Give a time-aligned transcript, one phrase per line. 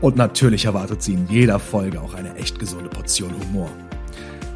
[0.00, 3.68] Und natürlich erwartet Sie in jeder Folge auch eine echt gesunde Portion Humor.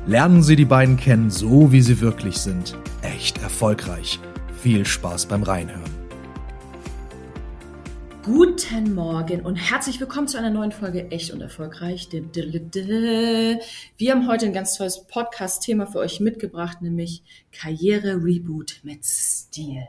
[0.06, 2.78] Lernen Sie die beiden kennen, so wie sie wirklich sind.
[3.02, 4.18] Echt erfolgreich.
[4.62, 5.82] Viel Spaß beim Reinhören.
[8.22, 12.08] Guten Morgen und herzlich willkommen zu einer neuen Folge Echt und Erfolgreich.
[12.10, 17.22] Wir haben heute ein ganz tolles Podcast-Thema für euch mitgebracht, nämlich
[17.52, 19.82] Karriere Reboot mit Stil.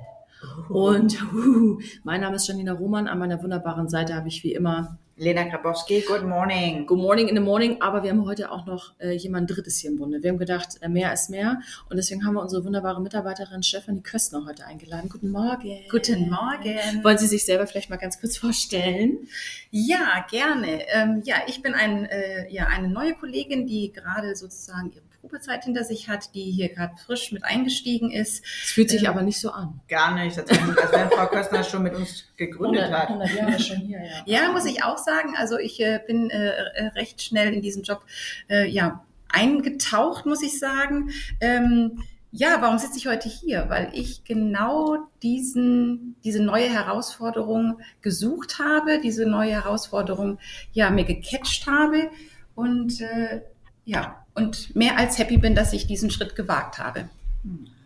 [0.67, 3.08] Und uh, mein Name ist Janina Roman.
[3.08, 6.85] An meiner wunderbaren Seite habe ich wie immer Lena Grabowski, good morning.
[6.85, 9.89] Good morning in the morning, aber wir haben heute auch noch äh, jemand Drittes hier
[9.91, 10.22] im Bunde.
[10.22, 14.02] Wir haben gedacht, äh, mehr ist mehr und deswegen haben wir unsere wunderbare Mitarbeiterin Stefanie
[14.02, 15.07] Köstner heute eingeladen.
[15.07, 15.85] Guten Morgen.
[15.89, 17.02] Guten Morgen.
[17.02, 19.30] Wollen Sie sich selber vielleicht mal ganz kurz vorstellen?
[19.72, 20.85] Ja, gerne.
[20.89, 25.64] Ähm, ja, ich bin ein, äh, ja, eine neue Kollegin, die gerade sozusagen ihre Probezeit
[25.64, 28.44] hinter sich hat, die hier gerade frisch mit eingestiegen ist.
[28.45, 29.80] Es fühlt sich ähm, aber nicht so an.
[29.88, 30.38] Gar nicht.
[30.38, 33.09] Als wenn Frau Köstner schon mit uns gegründet 100, hat.
[33.09, 34.23] 100 Jahre schon hier, ja.
[34.44, 35.34] Ja, muss ich auch sagen.
[35.36, 38.06] Also ich äh, bin äh, äh, recht schnell in diesen Job
[38.50, 41.09] äh, ja, eingetaucht, muss ich sagen.
[41.42, 43.70] Ähm, ja, warum sitze ich heute hier?
[43.70, 50.38] Weil ich genau diesen, diese neue Herausforderung gesucht habe, diese neue Herausforderung
[50.73, 52.09] ja mir gecatcht habe
[52.53, 53.42] und äh,
[53.86, 57.09] ja, und mehr als happy bin, dass ich diesen Schritt gewagt habe.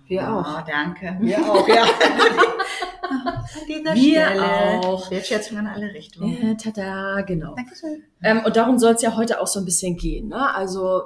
[0.07, 0.65] Wir oh, auch.
[0.65, 1.17] danke.
[1.19, 1.85] Wir auch, ja.
[3.67, 4.43] Wir Stelle.
[4.43, 5.09] auch.
[5.11, 6.37] Wertschätzung in alle Richtungen.
[6.41, 7.55] Ja, tada, genau.
[7.55, 8.03] Dankeschön.
[8.23, 10.29] Ähm, und darum soll es ja heute auch so ein bisschen gehen.
[10.29, 10.55] Ne?
[10.55, 11.03] Also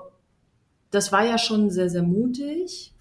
[0.92, 2.94] das war ja schon sehr, sehr mutig,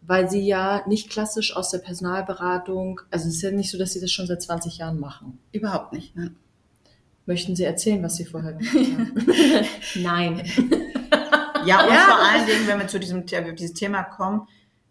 [0.00, 3.92] weil sie ja nicht klassisch aus der Personalberatung, also es ist ja nicht so, dass
[3.92, 5.38] sie das schon seit 20 Jahren machen.
[5.52, 6.16] Überhaupt nicht.
[6.16, 6.34] Ne?
[7.26, 9.66] Möchten Sie erzählen, was Sie vorher gemacht haben?
[10.02, 10.42] Nein.
[11.64, 12.00] Ja, und ja.
[12.00, 14.46] vor allen Dingen, wenn wir zu diesem dieses Thema kommen,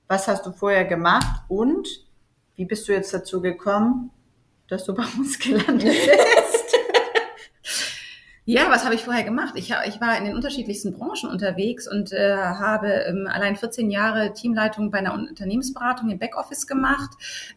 [0.07, 1.87] was hast du vorher gemacht und
[2.55, 4.11] wie bist du jetzt dazu gekommen,
[4.67, 6.77] dass du bei uns gelandet bist?
[8.45, 9.53] Ja, was habe ich vorher gemacht?
[9.55, 14.33] Ich, ich war in den unterschiedlichsten Branchen unterwegs und äh, habe ähm, allein 14 Jahre
[14.33, 17.11] Teamleitung bei einer Unternehmensberatung im Backoffice gemacht.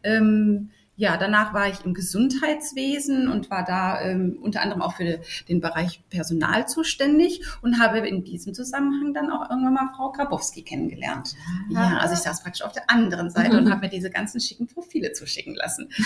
[0.04, 5.20] Ähm, ja, danach war ich im Gesundheitswesen und war da ähm, unter anderem auch für
[5.48, 10.62] den Bereich Personal zuständig und habe in diesem Zusammenhang dann auch irgendwann mal Frau Grabowski
[10.62, 11.34] kennengelernt.
[11.68, 13.66] Ja, ja also ich saß praktisch auf der anderen Seite mhm.
[13.66, 15.90] und habe mir diese ganzen schicken Profile zuschicken lassen.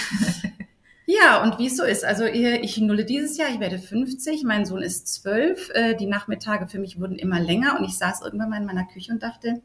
[1.07, 2.05] Ja, und wie es so ist.
[2.05, 5.71] Also ich nulle dieses Jahr, ich werde 50, mein Sohn ist 12.
[5.75, 8.85] Äh, die Nachmittage für mich wurden immer länger und ich saß irgendwann mal in meiner
[8.85, 9.61] Küche und dachte,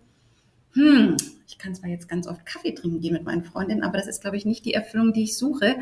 [0.75, 1.15] hm,
[1.47, 4.21] ich kann zwar jetzt ganz oft Kaffee trinken gehen mit meinen Freundinnen, aber das ist,
[4.21, 5.77] glaube ich, nicht die Erfüllung, die ich suche.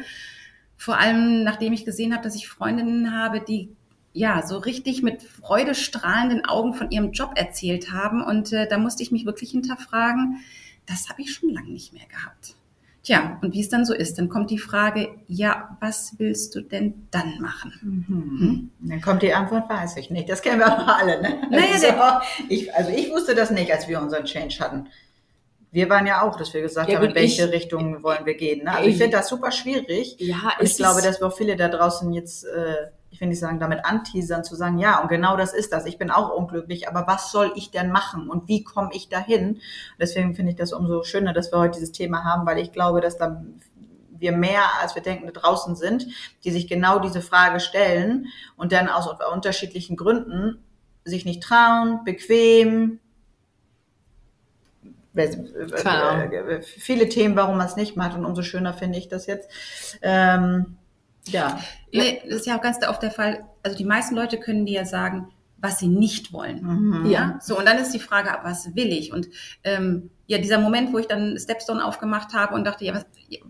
[0.78, 3.70] Vor allem, nachdem ich gesehen habe, dass ich Freundinnen habe, die
[4.14, 8.24] ja so richtig mit freudestrahlenden Augen von ihrem Job erzählt haben.
[8.24, 10.38] Und äh, da musste ich mich wirklich hinterfragen,
[10.86, 12.56] das habe ich schon lange nicht mehr gehabt.
[13.04, 16.62] Tja, und wie es dann so ist, dann kommt die Frage, ja, was willst du
[16.62, 18.06] denn dann machen?
[18.08, 18.40] Mhm.
[18.40, 18.72] Hm?
[18.90, 20.30] Dann kommt die Antwort, weiß ich nicht.
[20.30, 21.22] Das kennen wir aber alle.
[21.22, 21.42] Ne?
[21.50, 24.88] Naja, also, ich, also ich wusste das nicht, als wir unseren Change hatten.
[25.72, 28.36] Wir waren ja auch, dass wir gesagt ja, haben, in welche ich, Richtung wollen wir
[28.36, 28.64] gehen.
[28.64, 28.72] Ne?
[28.72, 30.16] Also ich finde das super schwierig.
[30.20, 33.60] Ja, ich glaube, dass wir auch viele da draußen jetzt äh, ich will nicht sagen,
[33.60, 35.86] damit anteasern, zu sagen, ja, und genau das ist das.
[35.86, 39.62] Ich bin auch unglücklich, aber was soll ich denn machen und wie komme ich dahin?
[40.00, 43.02] Deswegen finde ich das umso schöner, dass wir heute dieses Thema haben, weil ich glaube,
[43.02, 43.44] dass da
[44.10, 46.08] wir mehr, als wir denken, draußen sind,
[46.44, 48.26] die sich genau diese Frage stellen
[48.56, 50.64] und dann aus unterschiedlichen Gründen
[51.06, 53.00] sich nicht trauen, bequem,
[56.64, 59.52] viele Themen, warum man es nicht macht und umso schöner finde ich das jetzt.
[60.02, 60.78] Ähm,
[61.26, 61.60] ja.
[61.92, 63.46] Nee, das ist ja auch ganz oft der Fall.
[63.64, 66.62] Also die meisten Leute können dir ja sagen, was sie nicht wollen.
[66.62, 67.06] Mhm.
[67.06, 67.40] Ja.
[67.42, 69.14] So, und dann ist die Frage, was will ich?
[69.14, 69.30] Und
[69.64, 73.06] ähm, ja, dieser Moment, wo ich dann Stepstone aufgemacht habe und dachte, ja, was,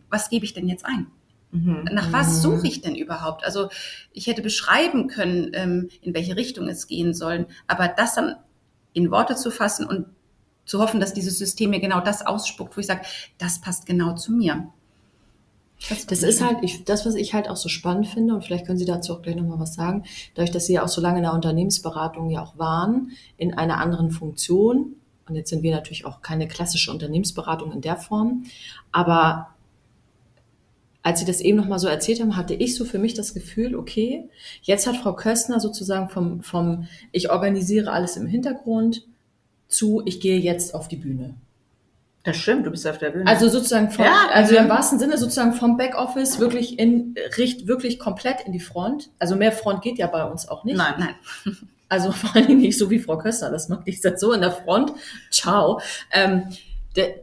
[0.10, 1.08] was gebe ich denn jetzt ein?
[1.52, 1.88] Mhm.
[1.92, 2.42] Nach was mhm.
[2.42, 3.44] suche ich denn überhaupt?
[3.44, 3.70] Also
[4.12, 8.36] ich hätte beschreiben können, ähm, in welche Richtung es gehen soll, aber das dann
[8.94, 10.06] in Worte zu fassen und
[10.66, 13.02] zu hoffen, dass dieses System mir genau das ausspuckt, wo ich sage,
[13.38, 14.68] das passt genau zu mir.
[15.90, 18.66] Das, das ist halt ich, das, was ich halt auch so spannend finde, und vielleicht
[18.66, 20.04] können Sie dazu auch gleich nochmal was sagen,
[20.36, 23.80] dadurch, dass Sie ja auch so lange in der Unternehmensberatung ja auch waren, in einer
[23.80, 24.96] anderen Funktion,
[25.28, 28.46] und jetzt sind wir natürlich auch keine klassische Unternehmensberatung in der Form,
[28.92, 29.50] aber
[31.02, 33.76] als Sie das eben nochmal so erzählt haben, hatte ich so für mich das Gefühl,
[33.76, 34.30] okay,
[34.62, 39.06] jetzt hat Frau Köstner sozusagen vom, vom ich organisiere alles im Hintergrund
[39.68, 41.36] zu, ich gehe jetzt auf die Bühne.
[42.24, 43.28] Das stimmt, du bist auf der Bühne.
[43.28, 44.64] Also sozusagen vom, Ja, also mhm.
[44.64, 49.10] im wahrsten Sinne sozusagen vom Backoffice wirklich in, richt wirklich komplett in die Front.
[49.20, 50.78] Also mehr Front geht ja bei uns auch nicht.
[50.78, 50.96] Nein.
[50.98, 51.16] Nein.
[51.90, 53.84] Also vor allem nicht so wie Frau Köster das macht.
[53.86, 54.94] Ich sitze so in der Front.
[55.30, 55.80] Ciao.
[56.12, 56.46] Ähm,
[56.96, 57.14] de,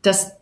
[0.00, 0.32] das,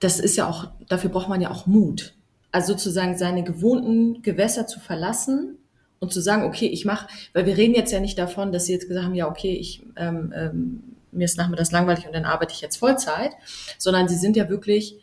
[0.00, 2.14] das ist ja auch, dafür braucht man ja auch Mut.
[2.50, 5.58] Also sozusagen seine gewohnten Gewässer zu verlassen
[6.00, 8.72] und zu sagen, okay, ich mache, weil wir reden jetzt ja nicht davon, dass sie
[8.72, 12.52] jetzt gesagt haben, ja, okay, ich ähm, ähm, mir ist nachmittags langweilig und dann arbeite
[12.52, 13.32] ich jetzt Vollzeit,
[13.78, 14.96] sondern sie sind ja wirklich,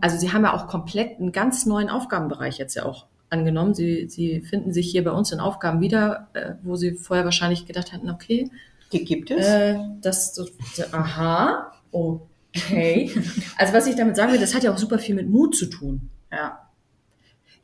[0.00, 3.74] also sie haben ja auch komplett einen ganz neuen Aufgabenbereich jetzt ja auch angenommen.
[3.74, 7.66] Sie, sie finden sich hier bei uns in Aufgaben wieder, äh, wo sie vorher wahrscheinlich
[7.66, 8.50] gedacht hatten, okay,
[8.92, 9.46] Die gibt es.
[9.46, 10.46] äh, das so,
[10.92, 13.10] aha, okay.
[13.58, 15.66] Also was ich damit sagen will, das hat ja auch super viel mit Mut zu
[15.66, 16.10] tun.
[16.32, 16.60] ja.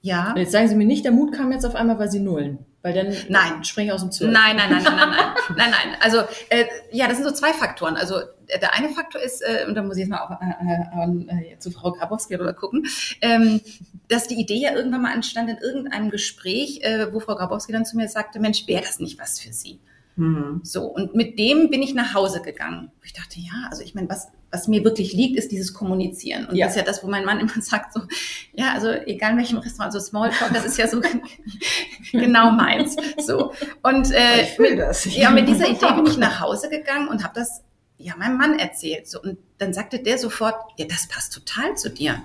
[0.04, 0.32] Ja.
[0.32, 2.58] Und jetzt sagen Sie mir nicht, der Mut kam jetzt auf einmal, weil Sie nullen.
[2.82, 3.62] Weil dann Nein.
[3.62, 4.28] springe ich aus dem Zug.
[4.28, 5.96] Nein, nein, nein, nein, nein, nein, nein, nein.
[6.00, 6.18] Also
[6.48, 7.96] äh, ja, das sind so zwei Faktoren.
[7.96, 8.16] Also
[8.48, 11.52] äh, der eine Faktor ist, äh, und da muss ich jetzt mal auch, äh, äh,
[11.52, 12.86] äh, zu Frau Grabowski rüber gucken,
[13.20, 13.60] ähm,
[14.08, 17.86] dass die Idee ja irgendwann mal entstand in irgendeinem Gespräch, äh, wo Frau Grabowski dann
[17.86, 19.78] zu mir sagte, Mensch, wäre das nicht was für Sie?
[20.16, 20.60] Hm.
[20.64, 22.90] So, und mit dem bin ich nach Hause gegangen.
[23.04, 26.46] Ich dachte, ja, also ich meine, was, was mir wirklich liegt, ist dieses Kommunizieren.
[26.46, 26.66] Und Ja.
[26.66, 28.02] das ist ja das, wo mein Mann immer sagt, so,
[28.52, 31.00] ja, also egal in welchem Restaurant, so Smalltalk, das ist ja so
[32.12, 32.96] genau meins.
[33.24, 33.52] So.
[33.82, 35.04] Und äh, Ich fühl das.
[35.16, 37.62] ja, mit dieser Idee bin ich nach Hause gegangen und habe das
[37.98, 39.08] ja meinem Mann erzählt.
[39.08, 42.22] So, und dann sagte der sofort, ja, das passt total zu dir.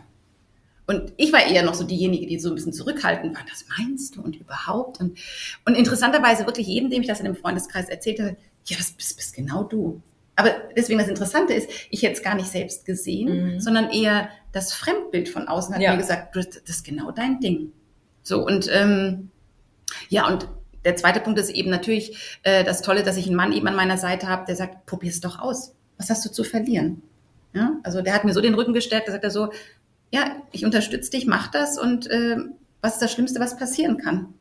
[0.90, 3.44] Und ich war eher noch so diejenige, die so ein bisschen zurückhaltend war.
[3.50, 5.00] Das meinst du und überhaupt?
[5.02, 5.18] Und,
[5.66, 9.18] und interessanterweise wirklich jedem, dem ich das in dem Freundeskreis erzählt habe, ja, das bist,
[9.18, 10.02] bist genau du.
[10.38, 13.60] Aber deswegen das Interessante ist, ich hätte es gar nicht selbst gesehen, Mhm.
[13.60, 15.92] sondern eher das Fremdbild von außen hat Ja.
[15.92, 17.74] mir gesagt, das ist genau dein Ding.
[18.24, 19.30] So, und ähm,
[20.10, 20.48] ja, und
[20.86, 23.76] der zweite Punkt ist eben natürlich äh, das Tolle, dass ich einen Mann eben an
[23.76, 25.74] meiner Seite habe, der sagt, probier's doch aus.
[25.98, 27.02] Was hast du zu verlieren?
[27.54, 29.50] Ja, also der hat mir so den Rücken gestärkt, da sagt er so,
[30.12, 32.38] ja, ich unterstütze dich, mach das und äh,
[32.82, 34.34] was ist das Schlimmste, was passieren kann?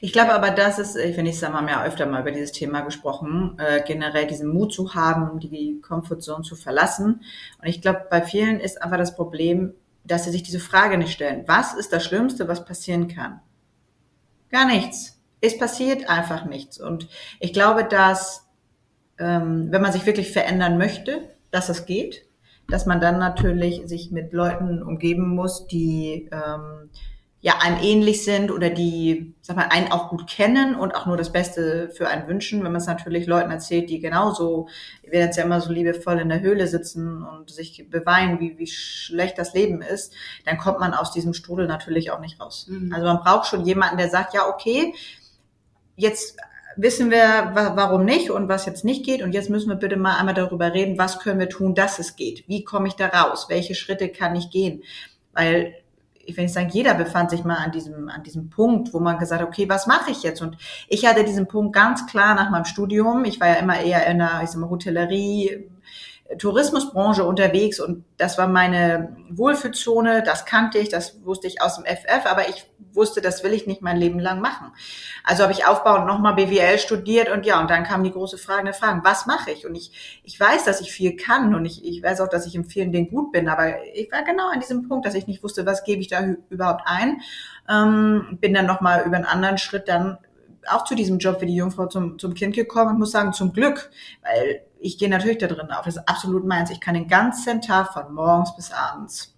[0.00, 2.52] Ich glaube aber, das ist, ich finde, ich sag mal, ja öfter mal über dieses
[2.52, 7.22] Thema gesprochen, äh, generell diesen Mut zu haben, die Comfortzone zu verlassen.
[7.60, 9.74] Und ich glaube, bei vielen ist einfach das Problem,
[10.04, 11.44] dass sie sich diese Frage nicht stellen.
[11.46, 13.40] Was ist das Schlimmste, was passieren kann?
[14.50, 15.20] Gar nichts.
[15.40, 16.80] Es passiert einfach nichts.
[16.80, 17.08] Und
[17.38, 18.48] ich glaube, dass,
[19.18, 22.26] ähm, wenn man sich wirklich verändern möchte, dass es geht,
[22.68, 26.90] dass man dann natürlich sich mit Leuten umgeben muss, die ähm,
[27.44, 31.16] ja einem ähnlich sind oder die, sag mal, einen auch gut kennen und auch nur
[31.16, 32.62] das Beste für einen wünschen.
[32.62, 34.68] Wenn man es natürlich Leuten erzählt, die genauso,
[35.02, 38.68] wir jetzt ja immer so liebevoll in der Höhle sitzen und sich beweinen, wie, wie
[38.68, 40.14] schlecht das Leben ist,
[40.46, 42.68] dann kommt man aus diesem Strudel natürlich auch nicht raus.
[42.70, 42.92] Mhm.
[42.94, 44.94] Also man braucht schon jemanden, der sagt, ja, okay,
[45.96, 46.36] jetzt
[46.76, 49.20] wissen wir, wa- warum nicht und was jetzt nicht geht.
[49.20, 52.14] Und jetzt müssen wir bitte mal einmal darüber reden, was können wir tun, dass es
[52.14, 52.44] geht?
[52.46, 53.46] Wie komme ich da raus?
[53.48, 54.84] Welche Schritte kann ich gehen?
[55.32, 55.74] Weil
[56.24, 59.18] ich will nicht sagen, jeder befand sich mal an diesem, an diesem Punkt, wo man
[59.18, 60.40] gesagt hat, okay, was mache ich jetzt?
[60.40, 60.56] Und
[60.88, 63.24] ich hatte diesen Punkt ganz klar nach meinem Studium.
[63.24, 65.68] Ich war ja immer eher in der, ich sag mal, Hotellerie,
[66.38, 71.84] Tourismusbranche unterwegs und das war meine Wohlfühlzone, das kannte ich, das wusste ich aus dem
[71.84, 74.72] FF, aber ich wusste, das will ich nicht mein Leben lang machen.
[75.24, 78.64] Also habe ich aufbauend nochmal BWL studiert und ja, und dann kam die große Frage
[78.64, 79.66] der Fragen, was mache ich?
[79.66, 82.54] Und ich, ich weiß, dass ich viel kann und ich, ich weiß auch, dass ich
[82.54, 85.42] in vielen Dingen gut bin, aber ich war genau an diesem Punkt, dass ich nicht
[85.42, 87.20] wusste, was gebe ich da überhaupt ein.
[87.68, 90.18] Ähm, bin dann nochmal über einen anderen Schritt dann
[90.68, 93.52] auch zu diesem Job wie die Jungfrau zum, zum Kind gekommen und muss sagen, zum
[93.52, 93.90] Glück,
[94.22, 95.84] weil ich gehe natürlich da drin auf.
[95.84, 96.70] Das ist absolut meins.
[96.70, 99.34] Ich kann den ganzen Tag von morgens bis abends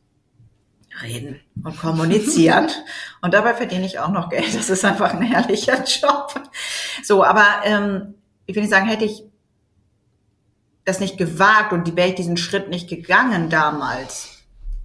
[1.03, 2.71] reden und kommunizieren.
[3.23, 4.55] und dabei verdiene ich auch noch Geld.
[4.55, 6.35] Das ist einfach ein herrlicher Job.
[7.03, 8.15] So, aber ähm,
[8.47, 9.25] ich will nicht sagen, hätte ich
[10.85, 14.34] das nicht gewagt und die Welt diesen Schritt nicht gegangen damals,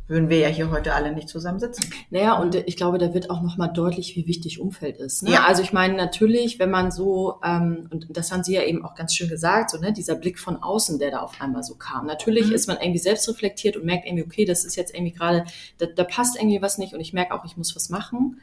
[0.10, 1.90] würden wir ja hier heute alle nicht zusammen sitzen.
[2.10, 5.24] Naja, und ich glaube, da wird auch nochmal deutlich, wie wichtig Umfeld ist.
[5.24, 5.32] Ne?
[5.32, 5.46] Ja.
[5.46, 8.96] Also ich meine, natürlich, wenn man so, ähm, und das haben Sie ja eben auch
[8.96, 12.08] ganz schön gesagt, so ne, dieser Blick von außen, der da auf einmal so kam.
[12.08, 12.54] Natürlich Mhm.
[12.56, 15.46] ist man irgendwie selbstreflektiert und merkt irgendwie, okay, das ist jetzt irgendwie gerade,
[15.78, 18.42] da, da passt irgendwie was nicht und ich merke auch, ich muss was machen.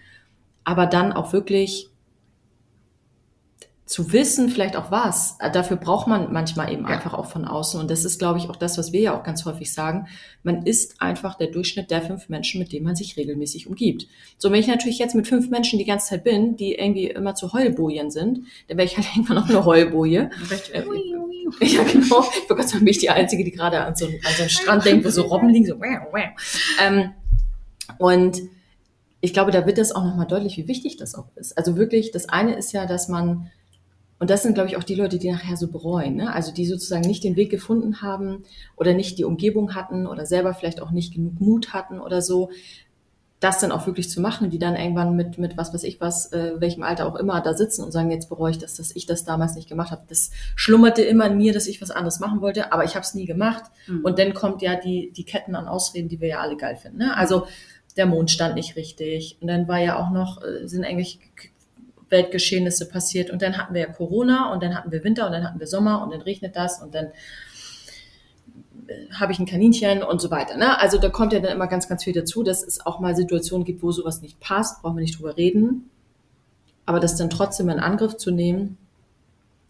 [0.62, 1.90] Aber dann auch wirklich
[3.86, 5.36] zu wissen, vielleicht auch was.
[5.38, 6.88] Äh, Dafür braucht man manchmal eben Ja.
[6.88, 7.78] einfach auch von außen.
[7.80, 10.08] Und das ist, glaube ich, auch das, was wir ja auch ganz häufig sagen.
[10.42, 14.08] Man ist einfach der Durchschnitt der fünf Menschen, mit denen man sich regelmäßig umgibt.
[14.38, 17.36] So, wenn ich natürlich jetzt mit fünf Menschen die ganze Zeit bin, die irgendwie immer
[17.36, 20.30] zu Heulbojen sind, dann wäre ich halt irgendwann auch eine Heulboje.
[20.72, 20.82] Äh,
[21.60, 22.24] Ja, genau.
[22.42, 24.84] Ich gerade sagen, bin ich die Einzige, die gerade an so, an so einen Strand
[24.84, 26.24] denkt, wo so Robben liegen, so wow, wow.
[26.84, 27.12] Ähm,
[27.98, 28.38] Und
[29.20, 31.56] ich glaube, da wird es auch nochmal deutlich, wie wichtig das auch ist.
[31.56, 33.48] Also wirklich, das eine ist ja, dass man,
[34.18, 36.32] und das sind, glaube ich, auch die Leute, die nachher so bereuen, ne?
[36.32, 38.44] also die sozusagen nicht den Weg gefunden haben
[38.76, 42.50] oder nicht die Umgebung hatten oder selber vielleicht auch nicht genug Mut hatten oder so,
[43.40, 46.32] das dann auch wirklich zu machen, die dann irgendwann mit, mit was weiß ich was,
[46.32, 49.04] äh, welchem Alter auch immer da sitzen und sagen, jetzt bereue ich das, dass ich
[49.04, 50.04] das damals nicht gemacht habe.
[50.08, 53.12] Das schlummerte immer in mir, dass ich was anderes machen wollte, aber ich habe es
[53.12, 53.64] nie gemacht.
[53.86, 54.04] Mhm.
[54.04, 56.98] Und dann kommt ja die, die Ketten an Ausreden, die wir ja alle geil finden.
[56.98, 57.14] Ne?
[57.14, 57.46] Also
[57.98, 61.20] der Mond stand nicht richtig und dann war ja auch noch, äh, sind eigentlich
[62.08, 65.44] Weltgeschehnisse passiert und dann hatten wir ja Corona und dann hatten wir Winter und dann
[65.44, 67.08] hatten wir Sommer und dann regnet das und dann
[69.12, 70.56] habe ich ein Kaninchen und so weiter.
[70.56, 70.78] Ne?
[70.80, 73.64] Also da kommt ja dann immer ganz, ganz viel dazu, dass es auch mal Situationen
[73.64, 75.90] gibt, wo sowas nicht passt, brauchen wir nicht drüber reden.
[76.84, 78.78] Aber das dann trotzdem in Angriff zu nehmen,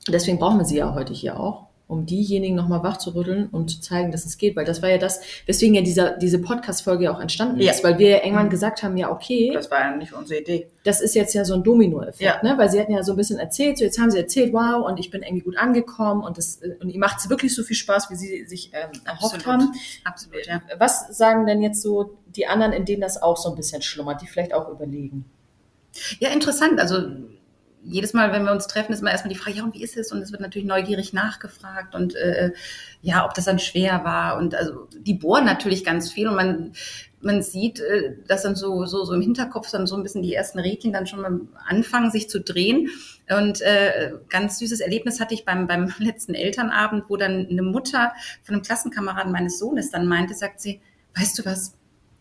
[0.09, 4.11] deswegen brauchen wir sie ja heute hier auch, um diejenigen nochmal wachzurütteln und zu zeigen,
[4.11, 4.57] dass es geht.
[4.57, 7.71] Weil das war ja das, weswegen ja dieser, diese Podcast-Folge auch entstanden ja.
[7.71, 8.51] ist, weil wir ja irgendwann mhm.
[8.51, 9.53] gesagt haben, ja, okay.
[9.55, 10.67] Das war ja nicht unsere Idee.
[10.83, 12.43] Das ist jetzt ja so ein Domino-Effekt, ja.
[12.43, 12.59] ne?
[12.59, 14.99] Weil sie hatten ja so ein bisschen erzählt, so jetzt haben sie erzählt, wow, und
[14.99, 18.11] ich bin irgendwie gut angekommen und das, und ihr macht es wirklich so viel Spaß,
[18.11, 19.73] wie sie sich ähm, erhofft haben.
[20.05, 20.61] Absolut, ja.
[20.79, 24.23] Was sagen denn jetzt so die anderen, in denen das auch so ein bisschen schlummert,
[24.23, 25.25] die vielleicht auch überlegen?
[26.19, 26.81] Ja, interessant.
[26.81, 26.99] Also
[27.89, 29.97] jedes Mal, wenn wir uns treffen, ist immer erstmal die Frage, ja, und wie ist
[29.97, 30.13] es?
[30.13, 32.53] Und es wird natürlich neugierig nachgefragt und äh,
[33.01, 34.39] ja, ob das dann schwer war.
[34.39, 36.73] Und also die bohren natürlich ganz viel und man,
[37.21, 40.35] man sieht, äh, dass dann so, so, so im Hinterkopf dann so ein bisschen die
[40.35, 42.89] ersten Rädchen dann schon mal anfangen, sich zu drehen.
[43.29, 48.13] Und äh, ganz süßes Erlebnis hatte ich beim, beim letzten Elternabend, wo dann eine Mutter
[48.43, 50.81] von einem Klassenkameraden meines Sohnes dann meinte, sagt sie,
[51.17, 51.75] weißt du was,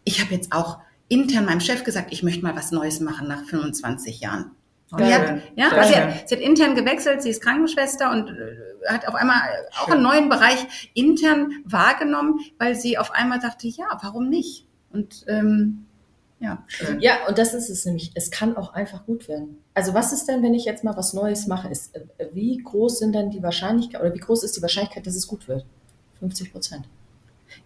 [0.04, 3.44] ich habe jetzt auch intern meinem Chef gesagt, ich möchte mal was Neues machen nach
[3.46, 4.52] 25 Jahren.
[4.92, 8.88] Die hat, ja, also sie, hat, sie hat intern gewechselt, sie ist Krankenschwester und äh,
[8.88, 9.40] hat auf einmal
[9.82, 14.68] auch einen neuen Bereich intern wahrgenommen, weil sie auf einmal dachte, ja, warum nicht?
[14.92, 15.88] Und ähm,
[16.40, 16.64] ja.
[16.68, 17.00] Schön.
[17.00, 18.12] Ja, und das ist es nämlich.
[18.14, 19.58] Es kann auch einfach gut werden.
[19.74, 21.70] Also was ist denn, wenn ich jetzt mal was Neues mache?
[21.70, 25.16] Ist, äh, wie groß sind denn die Wahrscheinlichkeit oder wie groß ist die Wahrscheinlichkeit, dass
[25.16, 25.66] es gut wird?
[26.20, 26.88] 50 Prozent.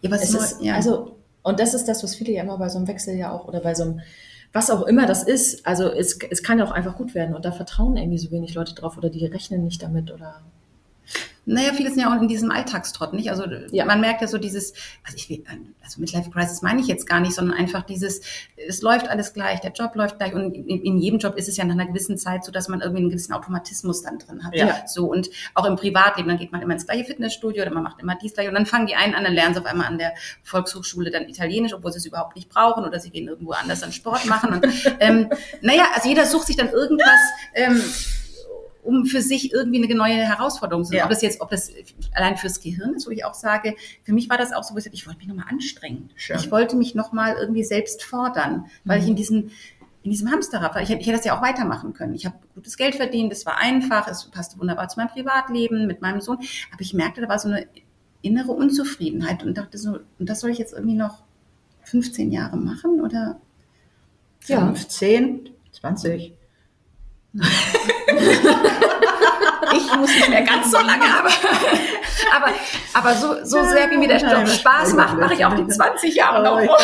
[0.02, 0.76] Ja, was ist, ja.
[0.76, 3.48] Also und das ist das, was viele ja immer bei so einem Wechsel ja auch
[3.48, 4.02] oder bei so einem
[4.52, 7.46] was auch immer das ist, also es, es kann ja auch einfach gut werden und
[7.46, 10.42] da vertrauen irgendwie so wenig Leute drauf oder die rechnen nicht damit oder
[11.46, 13.30] naja, viele sind ja auch in diesem Alltagstrott, nicht?
[13.32, 13.86] Also ja.
[13.86, 15.44] man merkt ja so dieses, also ich will,
[15.84, 18.22] also Midlife Crisis meine ich jetzt gar nicht, sondern einfach dieses,
[18.56, 21.58] es läuft alles gleich, der Job läuft gleich und in, in jedem Job ist es
[21.58, 24.56] ja nach einer gewissen Zeit so, dass man irgendwie einen gewissen Automatismus dann drin hat.
[24.56, 24.88] Ja.
[24.88, 28.00] So und auch im Privatleben, dann geht man immer ins gleiche Fitnessstudio oder man macht
[28.00, 29.98] immer dies gleich und dann fangen die einen an, dann lernen sie auf einmal an
[29.98, 33.82] der Volkshochschule dann Italienisch, obwohl sie es überhaupt nicht brauchen oder sie gehen irgendwo anders
[33.84, 34.68] an Sport machen und
[35.00, 35.30] ähm,
[35.62, 37.20] naja, also jeder sucht sich dann irgendwas
[37.56, 37.82] ähm,
[38.84, 40.98] um für sich irgendwie eine neue Herausforderung zu haben.
[40.98, 41.04] Ja.
[41.06, 41.72] Ob das jetzt, ob das
[42.14, 44.88] allein fürs Gehirn ist, wo ich auch sage, für mich war das auch so, ich,
[44.88, 46.10] ich wollte mich nochmal anstrengen.
[46.16, 46.38] Schön.
[46.38, 49.04] Ich wollte mich nochmal irgendwie selbst fordern, weil mhm.
[49.04, 49.52] ich in diesem
[50.02, 50.82] in diesem Hamsterrad war.
[50.82, 52.16] Ich, ich hätte das ja auch weitermachen können.
[52.16, 56.02] Ich habe gutes Geld verdient, es war einfach, es passte wunderbar zu meinem Privatleben mit
[56.02, 56.38] meinem Sohn.
[56.72, 57.68] Aber ich merkte, da war so eine
[58.22, 61.24] innere Unzufriedenheit und dachte so, und das soll ich jetzt irgendwie noch
[61.84, 63.40] 15 Jahre machen oder?
[64.46, 64.66] Ja.
[64.66, 66.34] 15, 20.
[69.74, 71.30] ich muss nicht mehr ganz so lange, aber,
[72.36, 72.54] aber,
[72.94, 76.16] aber so, so sehr wie mir der Job Spaß macht, mache ich auch die 20
[76.16, 76.80] Jahre noch.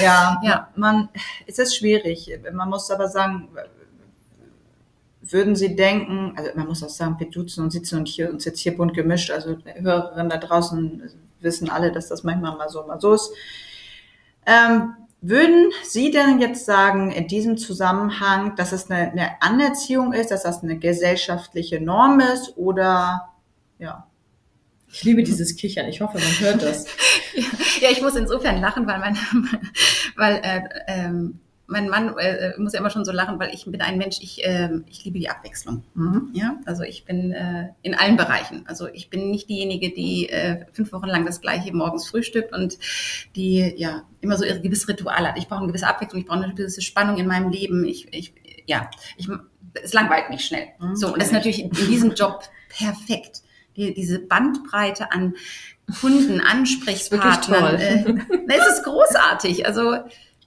[0.00, 1.08] Ja, ja, man,
[1.46, 2.30] es ist schwierig.
[2.52, 3.48] Man muss aber sagen,
[5.20, 8.44] würden Sie denken, also man muss auch sagen, wir duzen und sitzen und hier uns
[8.44, 12.84] jetzt hier bunt gemischt, also Hörerinnen da draußen wissen alle, dass das manchmal mal so,
[12.84, 13.32] mal so ist.
[14.46, 20.30] Ähm, würden Sie denn jetzt sagen, in diesem Zusammenhang, dass es eine, eine Anerziehung ist,
[20.30, 23.28] dass das eine gesellschaftliche Norm ist oder
[23.78, 24.06] ja?
[24.92, 25.88] Ich liebe dieses Kichern.
[25.88, 26.84] Ich hoffe, man hört das.
[27.80, 29.16] ja, ich muss insofern lachen, weil mein,
[30.16, 33.80] weil äh, ähm, mein Mann äh, muss ja immer schon so lachen, weil ich bin
[33.80, 35.84] ein Mensch, ich, äh, ich liebe die Abwechslung.
[35.94, 36.30] Mhm.
[36.34, 38.64] Ja, also ich bin äh, in allen Bereichen.
[38.66, 42.78] Also ich bin nicht diejenige, die äh, fünf Wochen lang das gleiche morgens frühstückt und
[43.36, 45.38] die ja immer so ihre gewisse Rituale hat.
[45.38, 47.84] Ich brauche eine gewisse Abwechslung, ich brauche eine gewisse Spannung in meinem Leben.
[47.84, 48.34] Ich, ich
[48.66, 49.28] ja, ich,
[49.82, 50.68] es langweilt mich schnell.
[50.78, 50.96] Mhm.
[50.96, 53.42] So und das ist natürlich in, diesem Job perfekt.
[53.76, 55.34] Die, diese Bandbreite an
[56.00, 57.76] Kunden, Ansprechpartnern.
[57.76, 58.14] Äh,
[58.48, 59.64] es ist großartig.
[59.66, 59.96] Also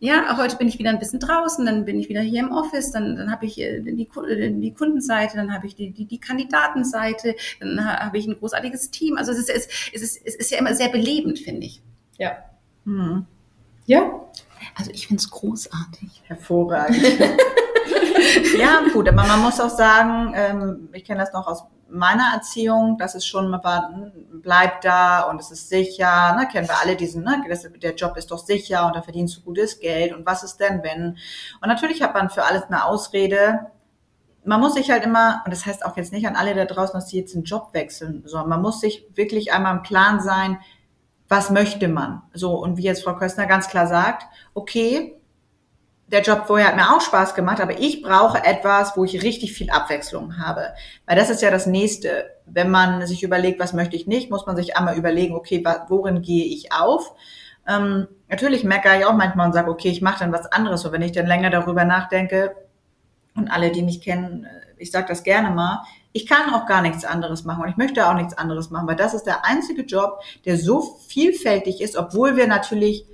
[0.05, 2.91] ja, heute bin ich wieder ein bisschen draußen, dann bin ich wieder hier im Office,
[2.91, 6.19] dann, dann habe ich äh, die, äh, die Kundenseite, dann habe ich die, die, die
[6.19, 9.17] Kandidatenseite, dann habe ich ein großartiges Team.
[9.17, 11.81] Also es ist, es, ist, es ist ja immer sehr belebend, finde ich.
[12.19, 12.37] Ja.
[12.85, 13.25] Hm.
[13.87, 14.21] Ja.
[14.75, 16.21] Also ich finde es großartig.
[16.25, 16.97] Hervorragend.
[18.59, 22.97] ja, gut, aber man muss auch sagen, ähm, ich kenne das noch aus meiner Erziehung,
[22.97, 26.95] das ist schon war, hm, bleib da und es ist sicher, ne, kennen wir alle
[26.95, 30.25] diesen, ne, das, der Job ist doch sicher und da verdienst du gutes Geld und
[30.25, 31.17] was ist denn wenn?
[31.61, 33.67] Und natürlich hat man für alles eine Ausrede.
[34.43, 36.93] Man muss sich halt immer, und das heißt auch jetzt nicht an alle da draußen,
[36.93, 40.59] dass sie jetzt einen Job wechseln, sondern man muss sich wirklich einmal im Klaren sein,
[41.27, 42.21] was möchte man?
[42.33, 45.19] So, und wie jetzt Frau Köstner ganz klar sagt, okay,
[46.07, 49.53] der Job vorher hat mir auch Spaß gemacht, aber ich brauche etwas, wo ich richtig
[49.53, 50.73] viel Abwechslung habe.
[51.05, 52.25] Weil das ist ja das Nächste.
[52.45, 56.21] Wenn man sich überlegt, was möchte ich nicht, muss man sich einmal überlegen, okay, worin
[56.21, 57.13] gehe ich auf?
[57.67, 60.85] Ähm, natürlich meckere ich auch manchmal und sage, okay, ich mache dann was anderes.
[60.85, 62.55] Und wenn ich dann länger darüber nachdenke,
[63.35, 66.81] und alle, die mich kennen, äh, ich sage das gerne mal, ich kann auch gar
[66.81, 69.81] nichts anderes machen und ich möchte auch nichts anderes machen, weil das ist der einzige
[69.81, 73.05] Job, der so vielfältig ist, obwohl wir natürlich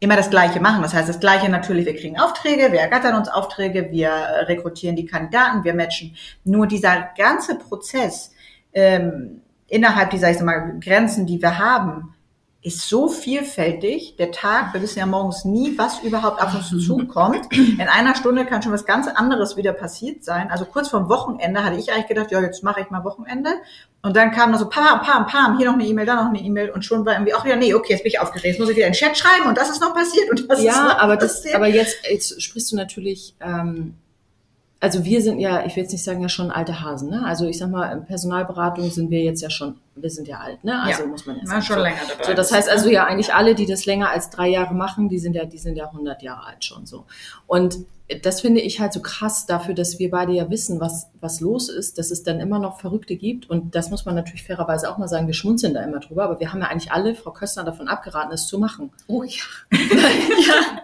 [0.00, 0.82] immer das Gleiche machen.
[0.82, 4.96] Das heißt, das Gleiche natürlich, wir kriegen Aufträge, wir ergattern uns Aufträge, wir äh, rekrutieren
[4.96, 6.16] die Kandidaten, wir matchen.
[6.44, 8.32] Nur dieser ganze Prozess
[8.72, 12.14] ähm, innerhalb dieser, ich sag mal, Grenzen, die wir haben,
[12.62, 14.16] ist so vielfältig.
[14.18, 17.50] Der Tag, wir wissen ja morgens nie, was überhaupt auf uns zukommt.
[17.52, 20.50] In einer Stunde kann schon was ganz anderes wieder passiert sein.
[20.50, 23.50] Also kurz vorm Wochenende hatte ich eigentlich gedacht, ja, jetzt mache ich mal Wochenende.
[24.02, 26.40] Und dann kam noch so pam, pam, pam, hier noch eine E-Mail, da noch eine
[26.40, 28.70] E-Mail und schon war irgendwie, ach ja, nee, okay, jetzt bin ich aufgeregt, jetzt muss
[28.70, 30.82] ich wieder in den Chat schreiben und das ist noch passiert und das ja, ist
[30.82, 31.54] noch aber passiert.
[31.54, 33.94] das, aber jetzt, jetzt sprichst du natürlich, ähm,
[34.82, 37.22] also wir sind ja, ich will jetzt nicht sagen, ja schon alte Hasen, ne?
[37.24, 40.64] Also ich sag mal, in Personalberatung sind wir jetzt ja schon, wir sind ja alt,
[40.64, 40.80] ne?
[40.82, 41.82] Also Ja, muss man jetzt war schon so.
[41.82, 42.24] länger dabei.
[42.24, 45.18] So, das heißt also ja eigentlich alle, die das länger als drei Jahre machen, die
[45.18, 47.04] sind ja, die sind ja 100 Jahre alt schon so.
[47.46, 47.78] Und
[48.22, 51.68] das finde ich halt so krass dafür, dass wir beide ja wissen, was, was los
[51.68, 53.48] ist, dass es dann immer noch Verrückte gibt.
[53.48, 56.40] Und das muss man natürlich fairerweise auch mal sagen, wir schmunzeln da immer drüber, aber
[56.40, 58.90] wir haben ja eigentlich alle, Frau Köstner, davon abgeraten, es zu machen.
[59.06, 59.42] Oh ja.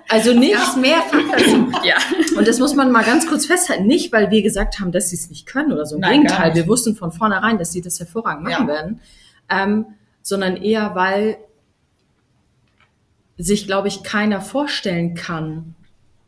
[0.08, 1.96] Also nicht, Ich habe mehrfach versucht, ja.
[2.38, 3.86] und das muss man mal ganz kurz festhalten.
[3.86, 5.96] Nicht, weil wir gesagt haben, dass sie es nicht können oder so.
[5.96, 8.72] Im Nein, Gegenteil, wir wussten von vornherein, dass sie das hervorragend machen Ja.
[8.72, 9.00] werden.
[9.50, 9.86] Ähm,
[10.22, 11.38] sondern eher, weil
[13.38, 15.75] sich, glaube ich, keiner vorstellen kann,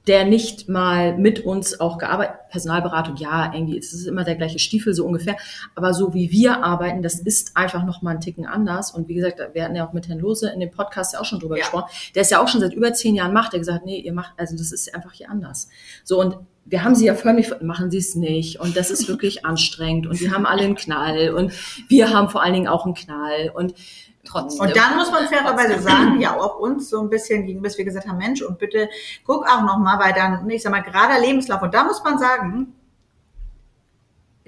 [0.09, 4.59] der nicht mal mit uns auch gearbeitet, Personalberatung, ja, irgendwie, es ist immer der gleiche
[4.59, 5.37] Stiefel, so ungefähr.
[5.75, 8.91] Aber so wie wir arbeiten, das ist einfach noch mal einen Ticken anders.
[8.91, 11.25] Und wie gesagt, wir hatten ja auch mit Herrn Lose in dem Podcast ja auch
[11.27, 11.63] schon drüber Ja.
[11.63, 11.91] gesprochen.
[12.15, 14.33] Der ist ja auch schon seit über zehn Jahren macht, der gesagt, nee, ihr macht,
[14.39, 15.69] also das ist einfach hier anders.
[16.05, 18.61] So, und wir haben sie ja förmlich, machen sie es nicht.
[18.61, 20.07] Und das ist wirklich anstrengend.
[20.07, 21.35] Und die haben alle einen Knall.
[21.35, 21.53] Und
[21.89, 23.53] wir haben vor allen Dingen auch einen Knall.
[23.55, 23.75] Und
[24.29, 24.67] Trotzdem.
[24.67, 27.85] Und dann muss man fairerweise sagen, ja auch uns so ein bisschen gegen, bis wir
[27.87, 28.91] gesagt haben, Mensch, und bitte
[29.25, 32.75] guck auch nochmal, weil dann, ich sag mal, gerade Lebenslauf, und da muss man sagen,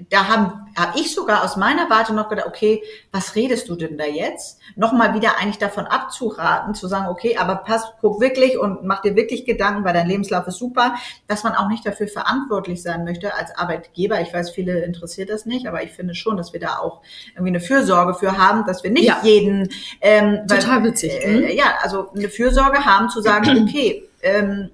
[0.09, 2.81] da haben hab ich sogar aus meiner Warte noch gedacht, okay,
[3.11, 4.59] was redest du denn da jetzt?
[4.75, 9.15] Nochmal wieder eigentlich davon abzuraten, zu sagen, okay, aber pass, guck wirklich und mach dir
[9.15, 10.95] wirklich Gedanken, weil dein Lebenslauf ist super,
[11.27, 14.21] dass man auch nicht dafür verantwortlich sein möchte als Arbeitgeber.
[14.21, 17.49] Ich weiß, viele interessiert das nicht, aber ich finde schon, dass wir da auch irgendwie
[17.49, 19.19] eine Fürsorge für haben, dass wir nicht Ja.
[19.23, 19.69] jeden
[20.01, 21.43] ähm, Total witzig, mhm.
[21.43, 24.69] Äh, ja, also eine Fürsorge haben zu sagen, okay, ähm,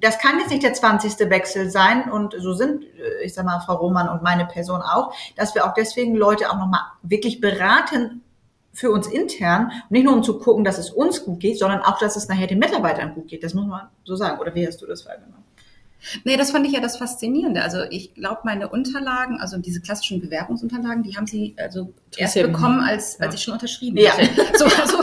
[0.00, 1.30] das kann jetzt nicht der 20.
[1.30, 5.14] Wechsel sein und so sind, äh, ich sag mal, Frau Roman und meine Person auch,
[5.36, 8.22] dass wir auch deswegen Leute auch nochmal wirklich beraten
[8.72, 11.98] für uns intern nicht nur um zu gucken, dass es uns gut geht, sondern auch,
[11.98, 13.42] dass es nachher den Mitarbeitern gut geht.
[13.42, 14.38] Das muss man so sagen.
[14.40, 15.44] Oder wie hast du das wahrgenommen?
[16.24, 17.62] Nee, das fand ich ja das Faszinierende.
[17.62, 22.78] Also ich glaube, meine Unterlagen, also diese klassischen Bewerbungsunterlagen, die haben sie also erst bekommen,
[22.80, 22.88] nicht.
[22.88, 24.12] als, als ich schon unterschrieben Ja.
[24.12, 24.28] hatte.
[24.58, 24.98] So, also,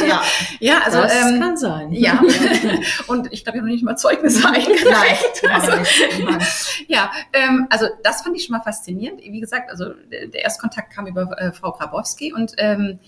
[0.06, 0.22] Ja.
[0.60, 1.92] ja, also das ähm, kann sein.
[1.92, 2.20] ja.
[3.08, 5.42] Und ich glaube, ich habe noch nicht mal Zeugnisse eingereicht.
[5.50, 5.72] Also,
[6.86, 9.20] ja, ähm, also das fand ich schon mal faszinierend.
[9.22, 12.98] Wie gesagt, also der der Erstkontakt kam über äh, Frau Grabowski und ähm,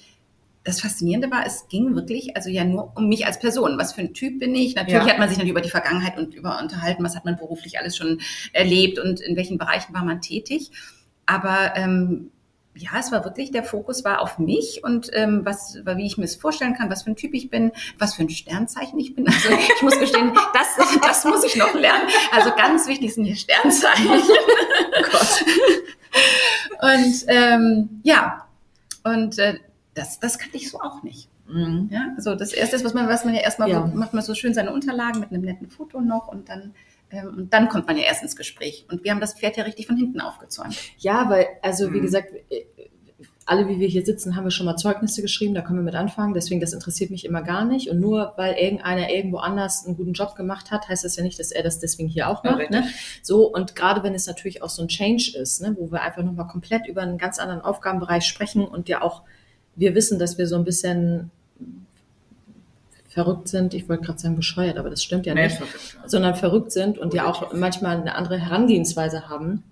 [0.65, 3.79] das Faszinierende war, es ging wirklich, also ja nur um mich als Person.
[3.79, 4.75] Was für ein Typ bin ich?
[4.75, 5.13] Natürlich Ja.
[5.13, 7.97] hat man sich dann über die Vergangenheit und über unterhalten, was hat man beruflich alles
[7.97, 8.21] schon
[8.53, 10.71] erlebt und in welchen Bereichen war man tätig.
[11.25, 12.31] Aber ähm,
[12.75, 16.25] ja, es war wirklich, der Fokus war auf mich und ähm, was, wie ich mir
[16.25, 19.27] es vorstellen kann, was für ein Typ ich bin, was für ein Sternzeichen ich bin.
[19.29, 22.09] Also ich muss gestehen, das, das muss ich noch lernen.
[22.33, 24.09] Also ganz wichtig sind hier Sternzeichen.
[25.11, 25.45] Gott.
[26.81, 28.47] Und ähm, ja,
[29.05, 29.55] und äh,
[29.95, 31.29] das, das kannte ich so auch nicht.
[31.49, 31.89] Mhm.
[31.93, 33.87] Ja, also das erste ist, was man, was man ja erstmal Ja.
[33.87, 36.75] macht man so schön seine Unterlagen mit einem netten Foto noch und dann
[37.13, 38.87] ähm, und dann kommt man ja erst ins Gespräch.
[38.89, 40.77] Und wir haben das Pferd ja richtig von hinten aufgezäumt.
[40.99, 42.03] Ja, weil, also wie Mhm.
[42.03, 42.65] gesagt, äh,
[43.47, 45.97] alle, wie wir hier sitzen, haben wir schon mal Zeugnisse geschrieben, da können wir mit
[45.97, 46.35] anfangen.
[46.35, 47.91] Deswegen, das interessiert mich immer gar nicht.
[47.91, 51.41] Und nur weil irgendeiner irgendwo anders einen guten Job gemacht hat, heißt das ja nicht,
[51.41, 52.71] dass er das deswegen hier auch Ja, macht.
[52.71, 52.85] ne?
[53.25, 56.23] So, und gerade wenn es natürlich auch so ein Change ist, ne, wo wir einfach
[56.23, 59.23] nochmal komplett über einen ganz anderen Aufgabenbereich sprechen und ja auch,
[59.81, 61.31] wir wissen, dass wir so ein bisschen
[63.09, 63.75] verrückt sind.
[63.75, 65.61] Ich wollte gerade sagen bescheuert, aber das stimmt ja nicht
[66.07, 69.65] sondern verrückt sind und ja auch manchmal eine andere Herangehensweise haben.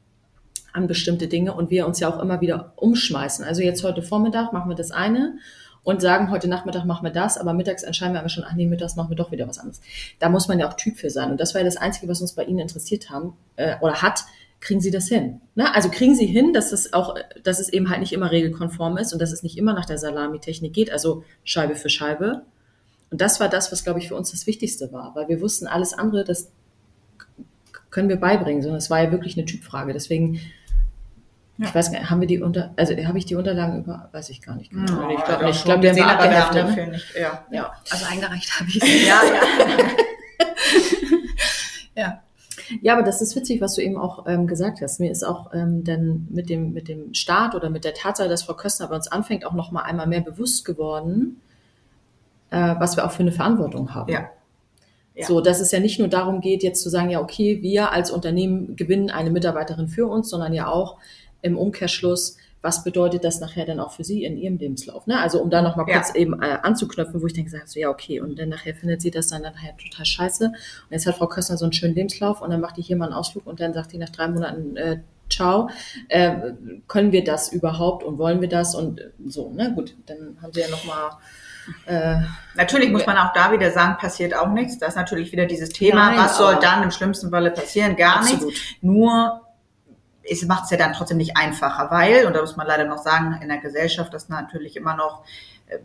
[0.72, 3.44] an bestimmte Dinge und wir uns ja auch immer wieder umschmeißen.
[3.44, 5.38] Also jetzt heute Vormittag machen wir das eine
[5.82, 8.66] und sagen, heute Nachmittag machen wir das, aber mittags entscheiden wir aber schon, ach nee,
[8.66, 9.80] mittags machen wir doch wieder was anderes.
[10.18, 11.30] Da muss man ja auch Typ für sein.
[11.30, 14.24] Und das war ja das Einzige, was uns bei Ihnen interessiert haben äh, oder hat.
[14.60, 15.40] Kriegen Sie das hin?
[15.54, 15.72] Ne?
[15.74, 19.12] Also kriegen Sie hin, dass es auch, dass es eben halt nicht immer regelkonform ist
[19.12, 22.42] und dass es nicht immer nach der Salami-Technik geht, also Scheibe für Scheibe.
[23.10, 25.66] Und das war das, was, glaube ich, für uns das Wichtigste war, weil wir wussten,
[25.66, 26.50] alles andere, das
[27.90, 29.92] können wir beibringen, sondern es war ja wirklich eine Typfrage.
[29.92, 30.40] Deswegen
[31.58, 31.66] ja.
[31.66, 34.30] Ich weiß gar nicht, haben wir die unter, also habe ich die Unterlagen über, weiß
[34.30, 34.70] ich gar nicht.
[34.70, 35.10] Genau.
[35.10, 35.56] Ja, ich glaube nicht.
[35.56, 36.76] Ich glaube, wir haben abgeheftet.
[36.76, 36.86] Ne?
[36.92, 37.46] Nicht, ja.
[37.50, 37.72] ja.
[37.90, 39.06] Also eingereicht habe ich es.
[39.06, 39.42] ja, ja.
[42.02, 42.22] ja.
[42.82, 45.00] Ja, aber das ist witzig, was du eben auch ähm, gesagt hast.
[45.00, 48.42] Mir ist auch ähm, dann mit dem, mit dem Start oder mit der Tatsache, dass
[48.42, 51.40] Frau Köstner bei uns anfängt, auch noch mal einmal mehr bewusst geworden,
[52.50, 54.12] äh, was wir auch für eine Verantwortung haben.
[54.12, 54.30] Ja.
[55.14, 55.26] Ja.
[55.26, 58.12] So, dass es ja nicht nur darum geht, jetzt zu sagen, ja, okay, wir als
[58.12, 60.96] Unternehmen gewinnen eine Mitarbeiterin für uns, sondern ja auch,
[61.42, 65.06] im Umkehrschluss, was bedeutet das nachher dann auch für Sie in Ihrem Lebenslauf?
[65.06, 65.18] Ne?
[65.20, 65.94] Also um da nochmal ja.
[65.94, 69.10] kurz eben äh, anzuknöpfen, wo ich denke, so, ja, okay, und dann nachher findet sie
[69.10, 70.46] das dann nachher total scheiße.
[70.46, 73.06] Und jetzt hat Frau Köstner so einen schönen Lebenslauf und dann macht die hier mal
[73.06, 75.70] einen Ausflug und dann sagt die nach drei Monaten, äh, ciao,
[76.08, 76.52] äh,
[76.88, 79.72] können wir das überhaupt und wollen wir das und äh, so, ne?
[79.74, 81.12] Gut, dann haben Sie ja nochmal
[81.86, 82.16] äh,
[82.54, 84.78] natürlich muss man auch da wieder sagen, passiert auch nichts.
[84.78, 87.94] Das ist natürlich wieder dieses Thema, Nein, was soll dann im schlimmsten Falle passieren?
[87.94, 88.46] Gar absolut.
[88.46, 88.60] nichts.
[88.80, 89.42] Nur
[90.30, 92.98] es macht es ja dann trotzdem nicht einfacher, weil, und da muss man leider noch
[92.98, 95.24] sagen, in der Gesellschaft das natürlich immer noch
[95.68, 95.80] ähm,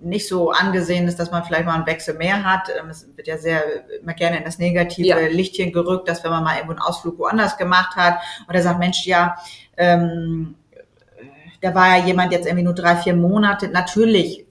[0.00, 2.68] nicht so angesehen ist, dass man vielleicht mal einen Wechsel mehr hat.
[2.78, 3.62] Ähm, es wird ja sehr
[4.00, 5.28] immer gerne in das negative ja.
[5.28, 8.18] Lichtchen gerückt, dass wenn man mal irgendwo einen Ausflug woanders gemacht hat
[8.48, 9.36] oder sagt, Mensch, ja,
[9.76, 10.56] ähm,
[11.60, 13.68] da war ja jemand jetzt irgendwie nur drei, vier Monate.
[13.68, 14.46] Natürlich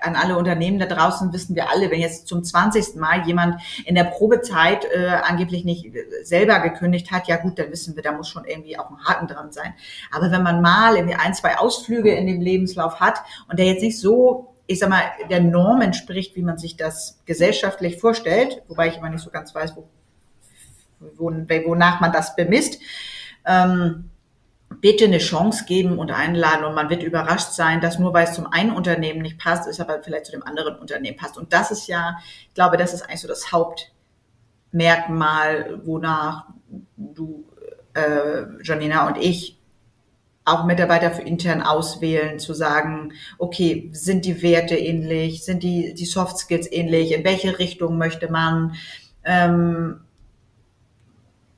[0.00, 2.96] an alle Unternehmen da draußen wissen wir alle, wenn jetzt zum 20.
[2.96, 5.90] Mal jemand in der Probezeit äh, angeblich nicht
[6.22, 9.28] selber gekündigt hat, ja gut, dann wissen wir, da muss schon irgendwie auch ein Haken
[9.28, 9.74] dran sein.
[10.12, 13.82] Aber wenn man mal irgendwie ein, zwei Ausflüge in dem Lebenslauf hat und der jetzt
[13.82, 18.88] nicht so ich sag mal, der Norm entspricht, wie man sich das gesellschaftlich vorstellt, wobei
[18.88, 19.86] ich immer nicht so ganz weiß, wo,
[21.16, 22.80] wo, wonach man das bemisst.
[23.44, 24.10] Ähm,
[24.80, 28.34] bitte eine Chance geben und einladen und man wird überrascht sein, dass nur weil es
[28.34, 31.38] zum einen Unternehmen nicht passt, es aber vielleicht zu dem anderen Unternehmen passt.
[31.38, 32.16] Und das ist ja,
[32.48, 36.46] ich glaube, das ist eigentlich so das Hauptmerkmal, wonach
[36.96, 37.44] du,
[37.94, 39.58] äh, Janina und ich
[40.44, 46.04] auch Mitarbeiter für intern auswählen, zu sagen, okay, sind die Werte ähnlich, sind die, die
[46.04, 48.74] Soft Skills ähnlich, in welche Richtung möchte man,
[49.24, 50.00] ähm,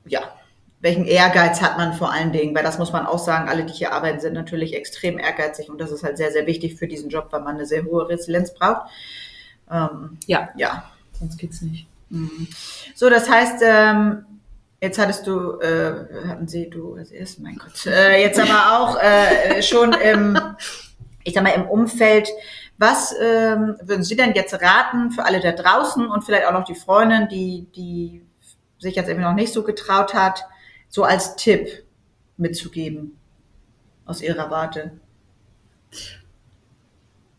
[0.05, 0.21] ja,
[0.79, 3.73] welchen Ehrgeiz hat man vor allen Dingen, weil das muss man auch sagen, alle, die
[3.73, 7.09] hier arbeiten, sind natürlich extrem ehrgeizig und das ist halt sehr, sehr wichtig für diesen
[7.09, 8.89] Job, weil man eine sehr hohe Resilienz braucht.
[9.71, 10.49] Ähm, ja.
[10.55, 10.91] Ja.
[11.19, 11.87] Sonst geht's nicht.
[12.09, 12.47] Mhm.
[12.95, 14.25] So, das heißt, ähm,
[14.79, 18.99] jetzt hattest du, äh, hatten Sie, du als erstes, mein Gott, äh, jetzt aber auch
[19.01, 20.39] äh, schon im,
[21.23, 22.29] ich sag mal, im Umfeld,
[22.77, 26.65] was ähm, würden Sie denn jetzt raten für alle da draußen und vielleicht auch noch
[26.65, 28.21] die Freundin, die, die
[28.77, 30.45] sich jetzt eben noch nicht so getraut hat,
[30.89, 31.83] so als Tipp
[32.37, 33.17] mitzugeben
[34.05, 34.91] aus Ihrer Warte?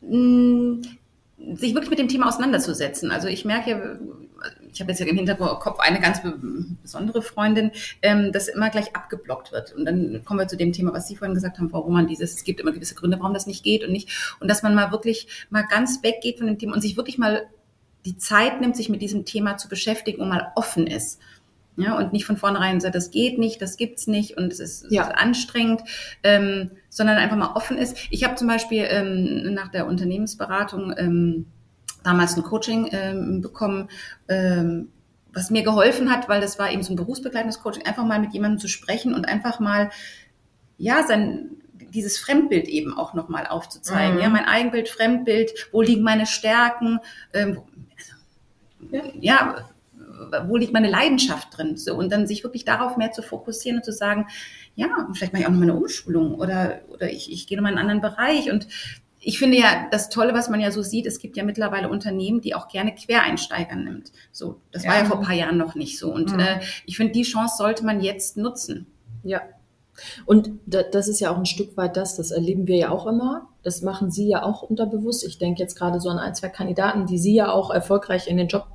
[0.01, 0.83] Mm,
[1.55, 3.11] sich wirklich mit dem Thema auseinanderzusetzen.
[3.11, 4.01] Also ich merke,
[4.73, 6.21] ich habe jetzt ja im Hinterkopf eine ganz
[6.83, 9.73] besondere Freundin, ähm, dass immer gleich abgeblockt wird.
[9.73, 12.35] Und dann kommen wir zu dem Thema, was Sie vorhin gesagt haben, warum man dieses,
[12.35, 14.37] es gibt immer gewisse Gründe, warum das nicht geht und nicht.
[14.41, 17.47] Und dass man mal wirklich mal ganz weggeht von dem Thema und sich wirklich mal
[18.05, 21.21] die Zeit nimmt, sich mit diesem Thema zu beschäftigen und mal offen ist.
[21.79, 24.87] Ja, und nicht von vornherein sagt, das geht nicht, das gibt's nicht und es ist
[24.91, 25.05] ja.
[25.05, 25.83] anstrengend,
[26.25, 27.97] ähm, sondern einfach mal offen ist.
[28.11, 31.47] Ich habe zum Beispiel ähm, nach der Unternehmensberatung ähm,
[32.03, 33.91] damals ein Coaching ähm, bekommen,
[34.29, 34.89] ähm,
[35.33, 38.33] was mir geholfen hat, weil das war eben so ein berufsbegleitendes Coaching, einfach mal mit
[38.33, 39.91] jemandem zu sprechen und einfach mal,
[40.79, 44.17] ja, sein, dieses Fremdbild eben auch nochmal aufzuzeigen.
[44.17, 44.23] Mhm.
[44.23, 46.99] Ja, mein Eigenbild, Fremdbild, wo liegen meine Stärken,
[47.33, 47.63] ähm,
[48.91, 49.03] ja.
[49.21, 49.69] ja
[50.47, 51.77] wo liegt meine Leidenschaft drin?
[51.77, 54.27] So, und dann sich wirklich darauf mehr zu fokussieren und zu sagen,
[54.75, 57.63] ja, vielleicht mache ich auch noch mal eine Umschulung oder, oder ich, ich gehe noch
[57.63, 58.51] mal in einen anderen Bereich.
[58.51, 58.69] Und
[59.21, 62.41] ich finde ja, das Tolle, was man ja so sieht, es gibt ja mittlerweile Unternehmen,
[62.41, 64.13] die auch gerne Quereinsteiger nimmt.
[64.33, 64.91] So, das ja.
[64.91, 66.13] war ja vor ein paar Jahren noch nicht so.
[66.13, 66.41] Und mhm.
[66.41, 68.87] äh, ich finde, die Chance sollte man jetzt nutzen.
[69.25, 69.43] Ja.
[70.27, 73.49] Und das ist ja auch ein Stück weit das, das erleben wir ja auch immer.
[73.65, 75.27] Das machen Sie ja auch unterbewusst.
[75.27, 78.37] Ich denke jetzt gerade so an ein, zwei Kandidaten, die Sie ja auch erfolgreich in
[78.37, 78.69] den Job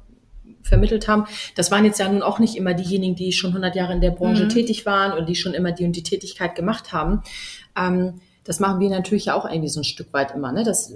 [0.64, 3.94] vermittelt haben, das waren jetzt ja nun auch nicht immer diejenigen, die schon 100 Jahre
[3.94, 4.50] in der Branche mhm.
[4.50, 7.22] tätig waren und die schon immer die und die Tätigkeit gemacht haben.
[7.78, 10.52] Ähm, das machen wir natürlich ja auch irgendwie so ein Stück weit immer.
[10.52, 10.64] Ne?
[10.64, 10.94] Das,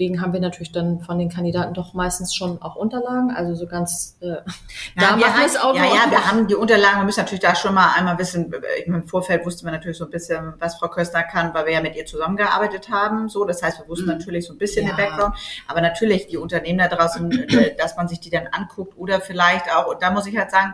[0.00, 3.66] deswegen haben wir natürlich dann von den Kandidaten doch meistens schon auch Unterlagen, also so
[3.66, 4.36] ganz, äh, Ja,
[4.96, 7.54] da wir haben, es auch ja, ja, wir haben die Unterlagen, wir müssen natürlich da
[7.54, 8.50] schon mal einmal wissen,
[8.86, 11.82] im Vorfeld wussten wir natürlich so ein bisschen, was Frau Köstner kann, weil wir ja
[11.82, 14.12] mit ihr zusammengearbeitet haben, so, das heißt, wir wussten Mhm.
[14.12, 14.94] natürlich so ein bisschen Ja.
[14.94, 15.34] den Background,
[15.68, 19.70] aber natürlich die Unternehmen da draußen, äh, dass man sich die dann anguckt oder vielleicht
[19.74, 20.72] auch, und da muss ich halt sagen,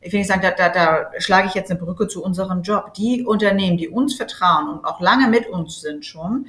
[0.00, 2.92] ich will nicht sagen, da, da, da schlage ich jetzt eine Brücke zu unserem Job.
[2.92, 6.46] Die Unternehmen, die uns vertrauen und auch lange mit uns sind schon,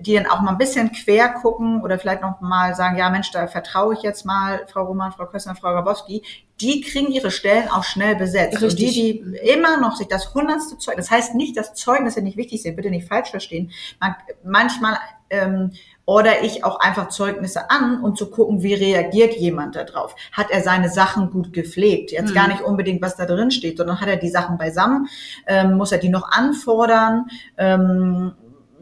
[0.00, 3.30] die dann auch mal ein bisschen quer gucken oder vielleicht noch mal sagen, ja Mensch,
[3.30, 6.22] da vertraue ich jetzt mal Frau Roman, Frau Köstner, Frau Grabowski,
[6.60, 8.60] die kriegen ihre Stellen auch schnell besetzt.
[8.60, 8.70] Richtig.
[8.70, 12.36] Und die, die immer noch sich das hundertste Zeugnis, das heißt nicht, dass Zeugnisse nicht
[12.36, 13.70] wichtig sind, bitte nicht falsch verstehen.
[14.00, 14.98] Man, manchmal
[15.30, 15.72] ähm,
[16.04, 20.16] order ich auch einfach Zeugnisse an, um zu gucken, wie reagiert jemand da drauf.
[20.32, 22.12] Hat er seine Sachen gut gepflegt?
[22.12, 22.34] Jetzt Mhm.
[22.34, 25.08] gar nicht unbedingt, was da drin steht, sondern hat er die Sachen beisammen?
[25.46, 27.26] Ähm, muss er die noch anfordern?
[27.56, 28.32] Ähm,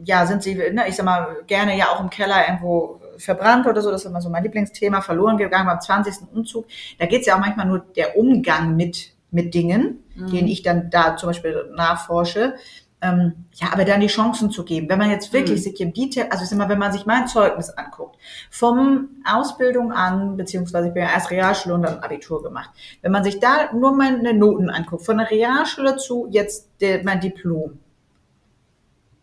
[0.03, 3.81] ja, sind sie, ne, ich sag mal, gerne ja auch im Keller irgendwo verbrannt oder
[3.81, 3.91] so.
[3.91, 6.31] Das ist immer so mein Lieblingsthema, verloren gegangen beim 20.
[6.33, 6.65] Umzug.
[6.99, 11.15] Da geht's ja auch manchmal nur der Umgang mit, mit Dingen, den ich dann da
[11.17, 12.55] zum Beispiel nachforsche.
[12.99, 14.89] Ähm, ja, aber dann die Chancen zu geben.
[14.89, 15.63] Wenn man jetzt wirklich Mhm.
[15.63, 18.17] sich im Detail, also ich sag mal, wenn man sich mein Zeugnis anguckt,
[18.49, 22.71] vom Ausbildung an, beziehungsweise ich bin ja erst Realschule und dann Abitur gemacht.
[23.03, 27.19] Wenn man sich da nur meine Noten anguckt, von der Realschule zu jetzt der, mein
[27.21, 27.77] Diplom,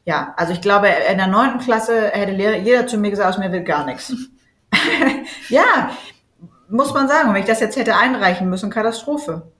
[0.04, 3.52] ja, also ich glaube, in der neunten Klasse hätte jeder zu mir gesagt, aus mir
[3.52, 4.14] will gar nichts.
[5.48, 5.90] ja,
[6.68, 7.32] muss man sagen.
[7.32, 9.50] Wenn ich das jetzt hätte einreichen müssen, Katastrophe.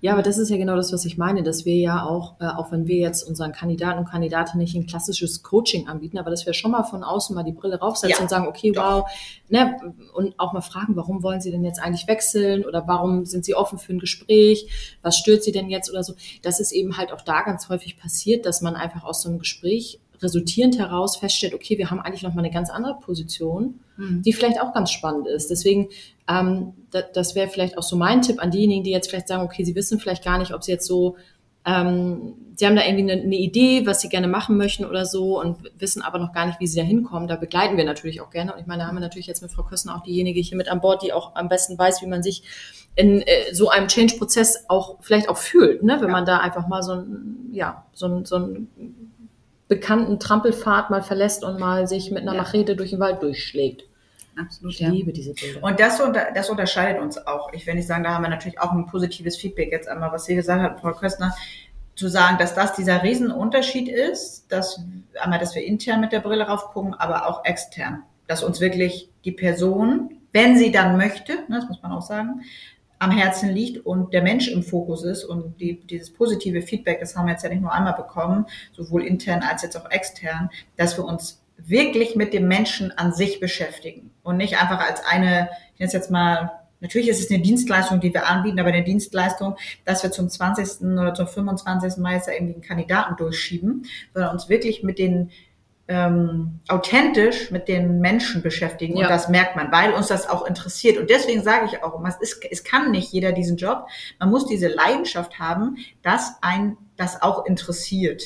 [0.00, 2.46] Ja, aber das ist ja genau das, was ich meine, dass wir ja auch, äh,
[2.46, 6.46] auch wenn wir jetzt unseren Kandidaten und Kandidatinnen nicht ein klassisches Coaching anbieten, aber dass
[6.46, 8.82] wir schon mal von außen mal die Brille raufsetzen Ja, und sagen, okay, doch.
[9.04, 9.10] wow,
[9.48, 9.76] ne,
[10.14, 13.54] und auch mal fragen, warum wollen Sie denn jetzt eigentlich wechseln oder warum sind Sie
[13.54, 16.14] offen für ein Gespräch, was stört Sie denn jetzt oder so.
[16.42, 19.38] Das ist eben halt auch da ganz häufig passiert, dass man einfach aus so einem
[19.38, 24.22] Gespräch resultierend heraus feststellt, okay, wir haben eigentlich noch mal eine ganz andere Position, Mhm.
[24.22, 25.50] die vielleicht auch ganz spannend ist.
[25.50, 25.88] Deswegen,
[26.28, 29.42] ähm, da, das wäre vielleicht auch so mein Tipp an diejenigen, die jetzt vielleicht sagen,
[29.42, 31.16] okay, sie wissen vielleicht gar nicht, ob sie jetzt so,
[31.66, 35.38] ähm, sie haben da irgendwie eine, eine Idee, was sie gerne machen möchten oder so
[35.40, 37.28] und wissen aber noch gar nicht, wie sie da hinkommen.
[37.28, 38.54] Da begleiten wir natürlich auch gerne.
[38.54, 40.68] Und ich meine, da haben wir natürlich jetzt mit Frau Kössner auch diejenige hier mit
[40.68, 42.42] an Bord, die auch am besten weiß, wie man sich
[42.96, 45.96] in äh, so einem Change-Prozess auch vielleicht auch fühlt, ne?
[46.00, 46.12] wenn Ja.
[46.12, 49.09] man da einfach mal so ein, ja, so ein, so ein
[49.70, 52.42] bekannten Trampelpfad mal verlässt und mal sich mit einer Ja.
[52.42, 53.84] Machete durch den Wald durchschlägt.
[54.36, 54.88] Absolut, Ich ja.
[54.88, 55.62] liebe diese Bilder.
[55.62, 56.02] Und das,
[56.34, 57.52] das unterscheidet uns auch.
[57.52, 60.24] Ich will nicht sagen, da haben wir natürlich auch ein positives Feedback jetzt einmal, was
[60.24, 61.34] Sie gesagt hat, Frau Köstner,
[61.94, 64.80] zu sagen, dass das dieser Riesenunterschied ist, dass
[65.20, 68.02] einmal, dass wir intern mit der Brille rauf gucken, aber auch extern.
[68.26, 72.42] Dass uns wirklich die Person, wenn sie dann möchte, ne, das muss man auch sagen,
[73.00, 77.16] am Herzen liegt und der Mensch im Fokus ist und die, dieses positive Feedback, das
[77.16, 80.98] haben wir jetzt ja nicht nur einmal bekommen, sowohl intern als jetzt auch extern, dass
[80.98, 85.80] wir uns wirklich mit dem Menschen an sich beschäftigen und nicht einfach als eine, ich
[85.80, 89.56] nenne es jetzt mal, natürlich ist es eine Dienstleistung, die wir anbieten, aber eine Dienstleistung,
[89.86, 90.82] dass wir zum 20.
[90.82, 91.96] oder zum 25.
[92.02, 95.30] Mai jetzt ja irgendwie einen Kandidaten durchschieben, sondern uns wirklich mit den
[95.90, 99.06] ähm, authentisch mit den Menschen beschäftigen Ja.
[99.06, 100.98] und das merkt man, weil uns das auch interessiert.
[100.98, 103.88] Und deswegen sage ich auch, es, ist, es kann nicht jeder diesen Job.
[104.20, 108.22] Man muss diese Leidenschaft haben, dass ein das auch interessiert.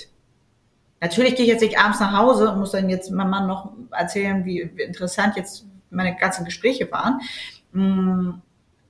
[1.01, 3.73] Natürlich gehe ich jetzt nicht abends nach Hause und muss dann jetzt meinem Mann noch
[3.93, 7.21] erzählen, wie interessant jetzt meine ganzen Gespräche waren.
[7.73, 8.43] Mm,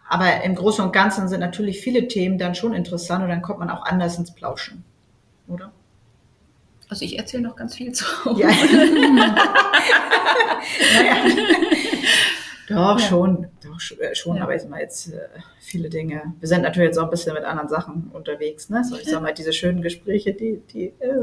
[0.08, 3.60] Aber im Großen und Ganzen sind natürlich viele Themen dann schon interessant und dann kommt
[3.60, 4.84] man auch anders ins Plauschen.
[5.46, 5.70] Oder?
[6.94, 8.04] Also ich erzähle noch ganz viel zu.
[8.36, 8.46] Ja.
[10.94, 11.16] naja.
[12.68, 13.48] Doch, schon.
[13.64, 14.44] Doch, äh, schon, Ja.
[14.44, 15.18] aber ich mal jetzt äh,
[15.58, 16.22] viele Dinge.
[16.38, 18.84] Wir sind natürlich jetzt auch ein bisschen mit anderen Sachen unterwegs, ne?
[18.84, 21.14] So, ich sag mal, diese schönen Gespräche, die, die, äh,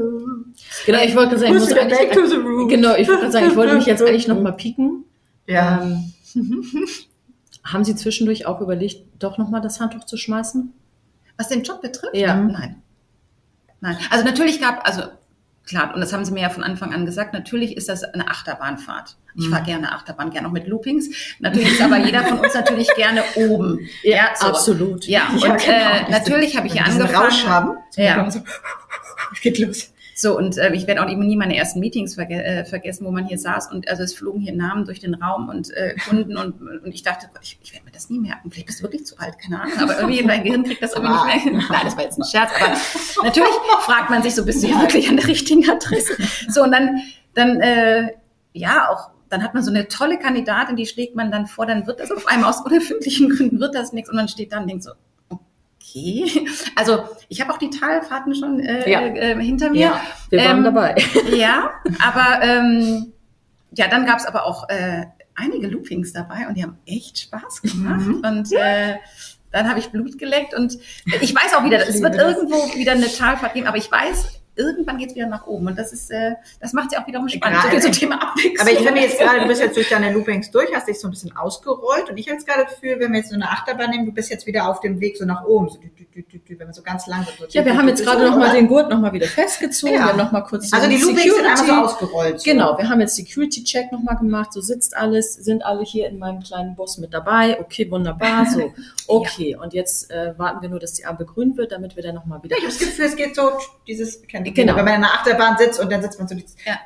[0.84, 2.70] Genau, ich wollte sagen, ich muss back to the roots?
[2.70, 5.06] genau, ich wollte sagen, ich wollte mich jetzt eigentlich noch mal pieken.
[5.46, 5.82] ja.
[5.82, 6.12] Ähm,
[7.64, 10.70] haben Sie zwischendurch auch überlegt, doch noch mal das Handtuch zu schmeißen?
[11.38, 12.14] Was den Job betrifft?
[12.14, 12.36] Ja.
[12.36, 12.82] Nein.
[13.80, 13.96] Nein.
[14.10, 15.02] Also natürlich gab, also
[15.66, 18.28] klar, und das haben Sie mir ja von Anfang an gesagt, natürlich ist das eine
[18.28, 19.16] Achterbahnfahrt.
[19.34, 19.50] Ich Mhm.
[19.50, 21.08] fahre gerne Achterbahn, gerne auch mit Loopings.
[21.40, 23.78] Natürlich ist aber jeder von uns natürlich gerne oben.
[24.34, 24.46] so.
[24.46, 25.06] absolut.
[25.06, 25.68] Ja, und Ja, genau.
[25.68, 27.24] äh, natürlich habe ich diesen angefangen.
[27.24, 27.76] Rausch haben.
[27.96, 28.30] Ja.
[28.30, 28.40] So,
[29.32, 29.88] es geht los.
[30.14, 33.26] So, und äh, ich werde auch nie meine ersten Meetings verge äh, vergessen, wo man
[33.26, 36.60] hier saß und also es flogen hier Namen durch den Raum und äh, Kunden und,
[36.60, 38.50] und ich dachte, ich, ich werde mir das nie merken.
[38.50, 39.78] Vielleicht bist du wirklich zu alt, keine Ahnung.
[39.78, 41.54] Aber irgendwie mein Gehirn kriegt das irgendwie nicht mehr.
[41.70, 42.76] Nein, das war jetzt ein Scherz, aber
[43.24, 46.16] natürlich fragt man sich so, bist du hier wirklich an der richtigen Adresse?
[46.48, 47.00] So, und dann,
[47.34, 48.12] dann äh,
[48.52, 51.86] ja, auch dann hat man so eine tolle Kandidatin, die schlägt man dann vor, dann
[51.86, 54.68] wird das auf einmal aus unerfindlichen Gründen wird das nichts und man steht da und
[54.68, 54.90] denkt so,
[55.30, 56.46] okay.
[56.76, 59.00] Also ich habe auch die Talfahrten schon äh, Ja.
[59.00, 59.80] äh, hinter mir.
[59.80, 60.94] Ja, wir waren Ähm, dabei.
[61.34, 61.70] Ja,
[62.06, 63.12] aber ähm,
[63.74, 67.62] ja, dann gab es aber auch äh, einige Loopings dabei und die haben echt Spaß
[67.62, 68.06] gemacht.
[68.06, 68.24] Mhm.
[68.24, 68.96] Und äh,
[69.50, 70.78] dann habe ich Blut geleckt und
[71.20, 74.98] ich weiß auch wieder, es wird irgendwo wieder eine Talfahrt geben, aber ich weiß, irgendwann
[74.98, 75.66] geht es wieder nach oben.
[75.68, 77.62] Und das ist, äh, das macht ja auch wiederum spannend.
[77.62, 78.60] Gerade, so Thema Abwechslung.
[78.60, 81.08] Aber ich finde jetzt gerade, du bist jetzt durch deine Loopings durch, hast dich so
[81.08, 82.10] ein bisschen ausgerollt.
[82.10, 84.12] Und ich habe jetzt gerade das Gefühl, wenn wir jetzt so eine Achterbahn nehmen, du
[84.12, 85.68] bist jetzt wieder auf dem Weg so nach oben.
[85.70, 85.78] So,
[86.48, 89.12] wenn wir so ganz langsam so Ja, wir haben jetzt gerade nochmal den Gurt nochmal
[89.12, 89.94] wieder festgezogen.
[89.94, 90.00] Ja.
[90.00, 91.42] Wir haben noch mal kurz Also die Loopings Security.
[91.42, 92.40] sind einfach so ausgerollt.
[92.40, 92.50] So.
[92.50, 94.52] Genau, wir haben jetzt Security-Check nochmal gemacht.
[94.52, 97.58] So sitzt alles, sind alle hier in meinem kleinen Bus mit dabei.
[97.60, 98.46] Okay, wunderbar.
[98.46, 98.72] So,
[99.06, 99.52] okay.
[99.52, 99.60] ja.
[99.60, 102.42] Und jetzt äh, warten wir nur, dass die Ampel grün wird, damit wir dann nochmal
[102.42, 102.56] wieder...
[102.56, 103.50] Ja, ich habe das Gefühl, es geht so,
[103.86, 104.76] dieses, genau.
[104.76, 106.78] wenn man in einer Achterbahn sitzt und dann sitzt man so dieses, ja.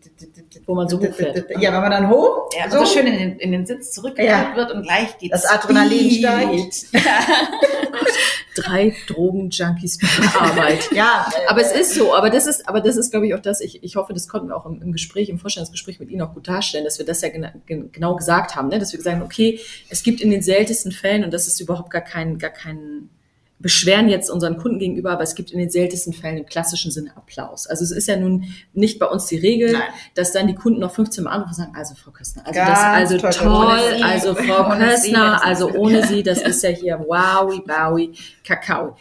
[0.66, 1.50] wo man so hochfährt.
[1.58, 4.32] Ja, wenn man dann hoch, ja, so, so schön in den, in den Sitz zurückgelegt
[4.32, 4.56] ja.
[4.56, 6.86] wird und gleich geht das Adrenalin steigt.
[8.54, 10.88] Drei Drogen-Junkies bei Arbeit.
[10.92, 12.14] ja, aber es ist so.
[12.14, 13.60] Aber das ist, aber das ist, glaube ich, auch das.
[13.60, 16.34] Ich, ich hoffe, das konnten wir auch im, im Gespräch, im Vorstellungsgespräch mit Ihnen auch
[16.34, 18.78] gut darstellen, dass wir das ja gena genau gesagt haben, ne?
[18.78, 21.90] dass wir gesagt haben, okay, es gibt in den seltensten Fällen und das ist überhaupt
[21.90, 23.08] gar kein, gar kein
[23.58, 27.16] beschweren jetzt unseren Kunden gegenüber, aber es gibt in den seltensten Fällen im klassischen Sinne
[27.16, 27.66] Applaus.
[27.66, 29.82] Also es ist ja nun nicht bei uns die Regel, Nein.
[30.14, 32.70] dass dann die Kunden noch 15 Mal anrufen und sagen, also Frau Köstner, also Ganz
[32.70, 37.62] das, also toll, toll also Frau Köstner, also ohne Sie, das ist ja hier wowi,
[37.66, 38.12] wowi,
[38.44, 38.96] Kakao.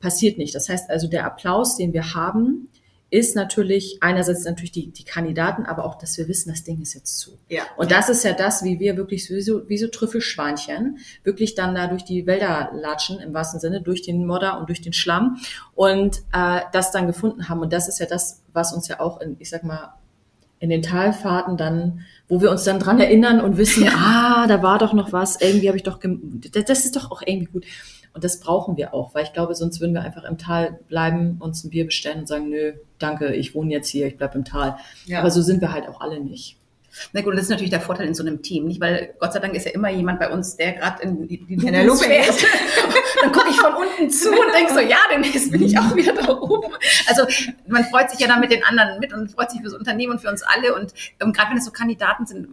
[0.00, 0.54] Passiert nicht.
[0.54, 2.68] Das heißt also, der Applaus, den wir haben,
[3.12, 6.94] ist natürlich einerseits natürlich die, die Kandidaten, aber auch, dass wir wissen, das Ding ist
[6.94, 7.38] jetzt zu.
[7.50, 7.64] Ja.
[7.76, 11.74] Und das ist ja das, wie wir wirklich wie so, wie so Trüffelschweinchen wirklich dann
[11.74, 15.36] da durch die Wälder latschen, im wahrsten Sinne, durch den Modder und durch den Schlamm
[15.74, 17.60] und äh, das dann gefunden haben.
[17.60, 19.92] Und das ist ja das, was uns ja auch in, ich sag mal,
[20.58, 23.92] in den Talfahrten dann, wo wir uns dann dran erinnern und wissen, ja.
[23.94, 27.52] ah, da war doch noch was, irgendwie habe ich doch, das ist doch auch irgendwie
[27.52, 27.66] gut.
[28.14, 31.38] Und das brauchen wir auch, weil ich glaube, sonst würden wir einfach im Tal bleiben,
[31.40, 34.44] uns ein Bier bestellen und sagen, nö, danke, ich wohne jetzt hier, ich bleib im
[34.44, 34.76] Tal.
[35.06, 35.20] Ja.
[35.20, 36.58] Aber so sind wir halt auch alle nicht.
[37.14, 38.80] Na gut, das ist natürlich der Vorteil in so einem Team, nicht?
[38.80, 41.84] Weil Gott sei Dank ist ja immer jemand bei uns, der gerade in, in der
[41.84, 42.44] Lupe ist.
[43.22, 46.12] dann gucke ich von unten zu und denke so, ja, demnächst bin ich auch wieder
[46.12, 46.70] da oben.
[47.08, 47.22] Also
[47.66, 50.20] man freut sich ja dann mit den anderen mit und freut sich fürs Unternehmen und
[50.20, 50.74] für uns alle.
[50.74, 52.48] Und ähm, gerade wenn es so Kandidaten sind,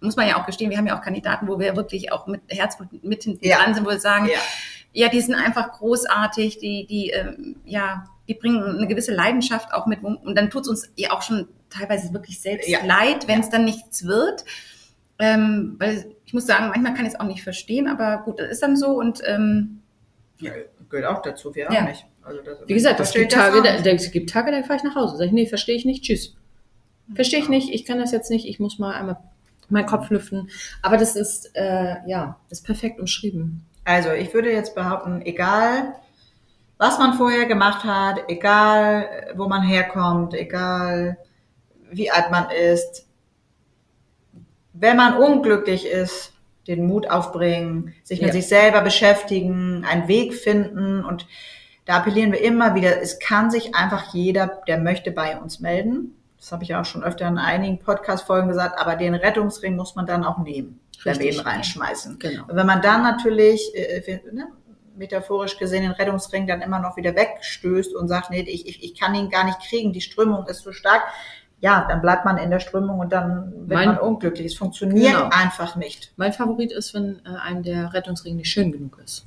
[0.00, 2.42] muss man ja auch gestehen, wir haben ja auch Kandidaten, wo wir wirklich auch mit
[2.48, 3.56] Herzblut mit hinten ja.
[3.56, 4.38] dran sind, wo wir sagen, ja
[4.92, 9.86] ja, die sind einfach großartig, die, die, ähm, ja, die bringen eine gewisse Leidenschaft auch
[9.86, 12.84] mit und dann tut es uns ja auch schon teilweise wirklich selbst ja.
[12.84, 13.52] leid, wenn es ja.
[13.52, 14.44] dann nichts wird.
[15.18, 18.50] Ähm, weil ich muss sagen, manchmal kann ich es auch nicht verstehen, aber gut, das
[18.50, 19.80] ist dann so und ähm,
[20.38, 20.52] ja,
[20.88, 21.82] gehört auch dazu, wir ja.
[21.82, 22.06] auch nicht.
[22.22, 24.94] Also das, Wie gesagt, es gibt, Tage, da, es gibt Tage, da fahre ich nach
[24.94, 25.16] Hause.
[25.16, 26.34] Sag ich, nee, verstehe ich nicht, tschüss.
[27.14, 29.16] Verstehe ich nicht, ich kann das jetzt nicht, ich muss mal einmal
[29.70, 30.50] meinen Kopf lüften.
[30.82, 33.64] Aber das ist, äh, ja, ist perfekt umschrieben.
[33.88, 35.94] Also ich würde jetzt behaupten, egal
[36.76, 41.16] was man vorher gemacht hat, egal wo man herkommt, egal
[41.90, 43.06] wie alt man ist,
[44.74, 46.34] wenn man unglücklich ist,
[46.66, 48.32] den Mut aufbringen, sich mit ja.
[48.34, 51.26] sich selber beschäftigen, einen Weg finden und
[51.86, 56.14] da appellieren wir immer wieder, es kann sich einfach jeder, der möchte, bei uns melden.
[56.36, 60.04] Das habe ich auch schon öfter in einigen Podcast-Folgen gesagt, aber den Rettungsring muss man
[60.04, 62.18] dann auch nehmen ihn reinschmeißen.
[62.18, 62.44] Genau.
[62.48, 64.48] Und wenn man dann natürlich, äh, ne,
[64.96, 68.98] metaphorisch gesehen, den Rettungsring dann immer noch wieder wegstößt und sagt, nee, ich, ich, ich
[68.98, 71.02] kann ihn gar nicht kriegen, die Strömung ist zu stark,
[71.60, 74.52] ja, dann bleibt man in der Strömung und dann wird mein, man unglücklich.
[74.52, 75.28] Es funktioniert genau.
[75.30, 76.12] einfach nicht.
[76.16, 79.26] Mein Favorit ist, wenn äh, einem der Rettungsring nicht schön genug ist.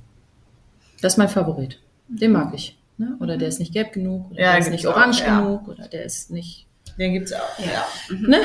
[1.02, 1.80] Das ist mein Favorit.
[2.08, 2.78] Den mag ich.
[2.98, 3.18] Ne?
[3.20, 5.74] Oder der ist nicht gelb genug, oder ja, der ist nicht orange auch, genug, ja.
[5.74, 6.68] oder der ist nicht.
[6.98, 7.60] Den gibt's auch.
[7.60, 7.86] Ja.
[8.10, 8.30] Mhm.
[8.30, 8.42] Ne?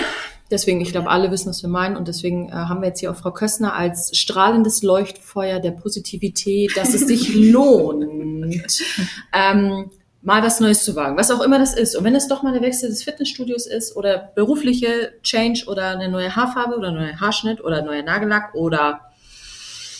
[0.50, 1.96] Deswegen, ich glaube, alle wissen, was wir meinen.
[1.96, 6.76] Und deswegen äh, haben wir jetzt hier auch Frau Köstner als strahlendes Leuchtfeuer der Positivität,
[6.76, 8.04] dass es sich lohnt,
[9.32, 9.90] ähm,
[10.22, 11.96] mal was Neues zu wagen, was auch immer das ist.
[11.96, 16.08] Und wenn es doch mal der Wechsel des Fitnessstudios ist oder berufliche Change oder eine
[16.08, 19.00] neue Haarfarbe oder ein neuer Haarschnitt oder ein neuer Nagellack oder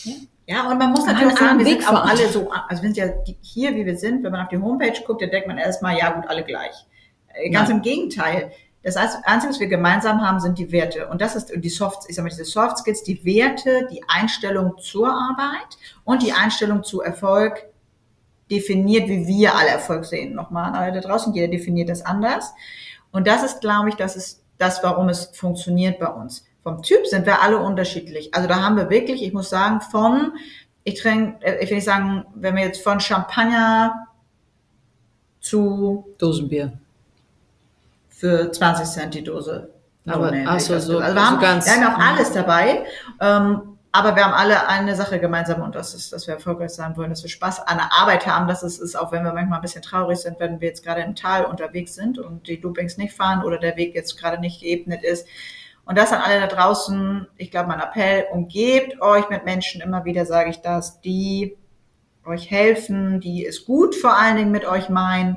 [0.05, 0.15] ja.
[0.49, 2.97] Ja, und man muss natürlich auch sagen, wir sind auch alle so, also wir sind
[2.97, 3.07] ja
[3.41, 6.11] hier, wie wir sind, wenn man auf die Homepage guckt, dann denkt man erstmal, ja
[6.11, 6.87] gut, alle gleich.
[7.35, 7.79] Äh, ganz Nein.
[7.79, 8.53] im Gegenteil.
[8.87, 11.09] Das Einzige, was wir gemeinsam haben, sind die Werte.
[11.09, 14.79] Und das ist die Soft, ich sag mal, diese Soft Skills, die Werte, die Einstellung
[14.79, 17.67] zur Arbeit und die Einstellung zu Erfolg
[18.49, 20.37] definiert, wie wir alle Erfolg sehen.
[20.37, 22.55] Nochmal alle da draußen, jeder definiert das anders.
[23.11, 26.47] Und das ist, glaube ich, das ist das, warum es funktioniert bei uns.
[26.63, 28.33] Vom Typ sind wir alle unterschiedlich.
[28.37, 30.35] Also da haben wir wirklich, ich muss sagen, von,
[30.85, 34.07] ich trinke, äh, ich will nicht sagen, wenn wir jetzt von Champagner
[35.41, 36.79] zu Dosenbier
[38.17, 39.69] für 20 Cent die Dose.
[40.07, 42.85] Aber no ach so, so, also wir, haben, ganz, wir haben auch alles dabei.
[43.21, 46.97] Ähm, aber wir haben alle eine Sache gemeinsam und das ist, dass wir erfolgreich sein
[46.97, 48.47] wollen, dass wir Spaß an der Arbeit haben.
[48.47, 51.01] Das ist, ist auch, wenn wir manchmal ein bisschen traurig sind, wenn wir jetzt gerade
[51.03, 54.61] im Tal unterwegs sind und die Loopings nicht fahren oder der Weg jetzt gerade nicht
[54.61, 55.27] geebnet ist.
[55.85, 60.05] Und das an alle da draußen, ich glaube, mein Appell, umgebt euch mit Menschen, immer
[60.05, 61.57] wieder sage ich das, die
[62.25, 65.37] euch helfen, die es gut vor allen Dingen mit euch meinen.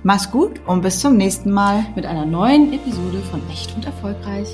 [0.04, 1.86] Mach's gut und bis zum nächsten Mal.
[1.94, 4.48] Mit einer neuen Episode von Echt und Erfolgreich.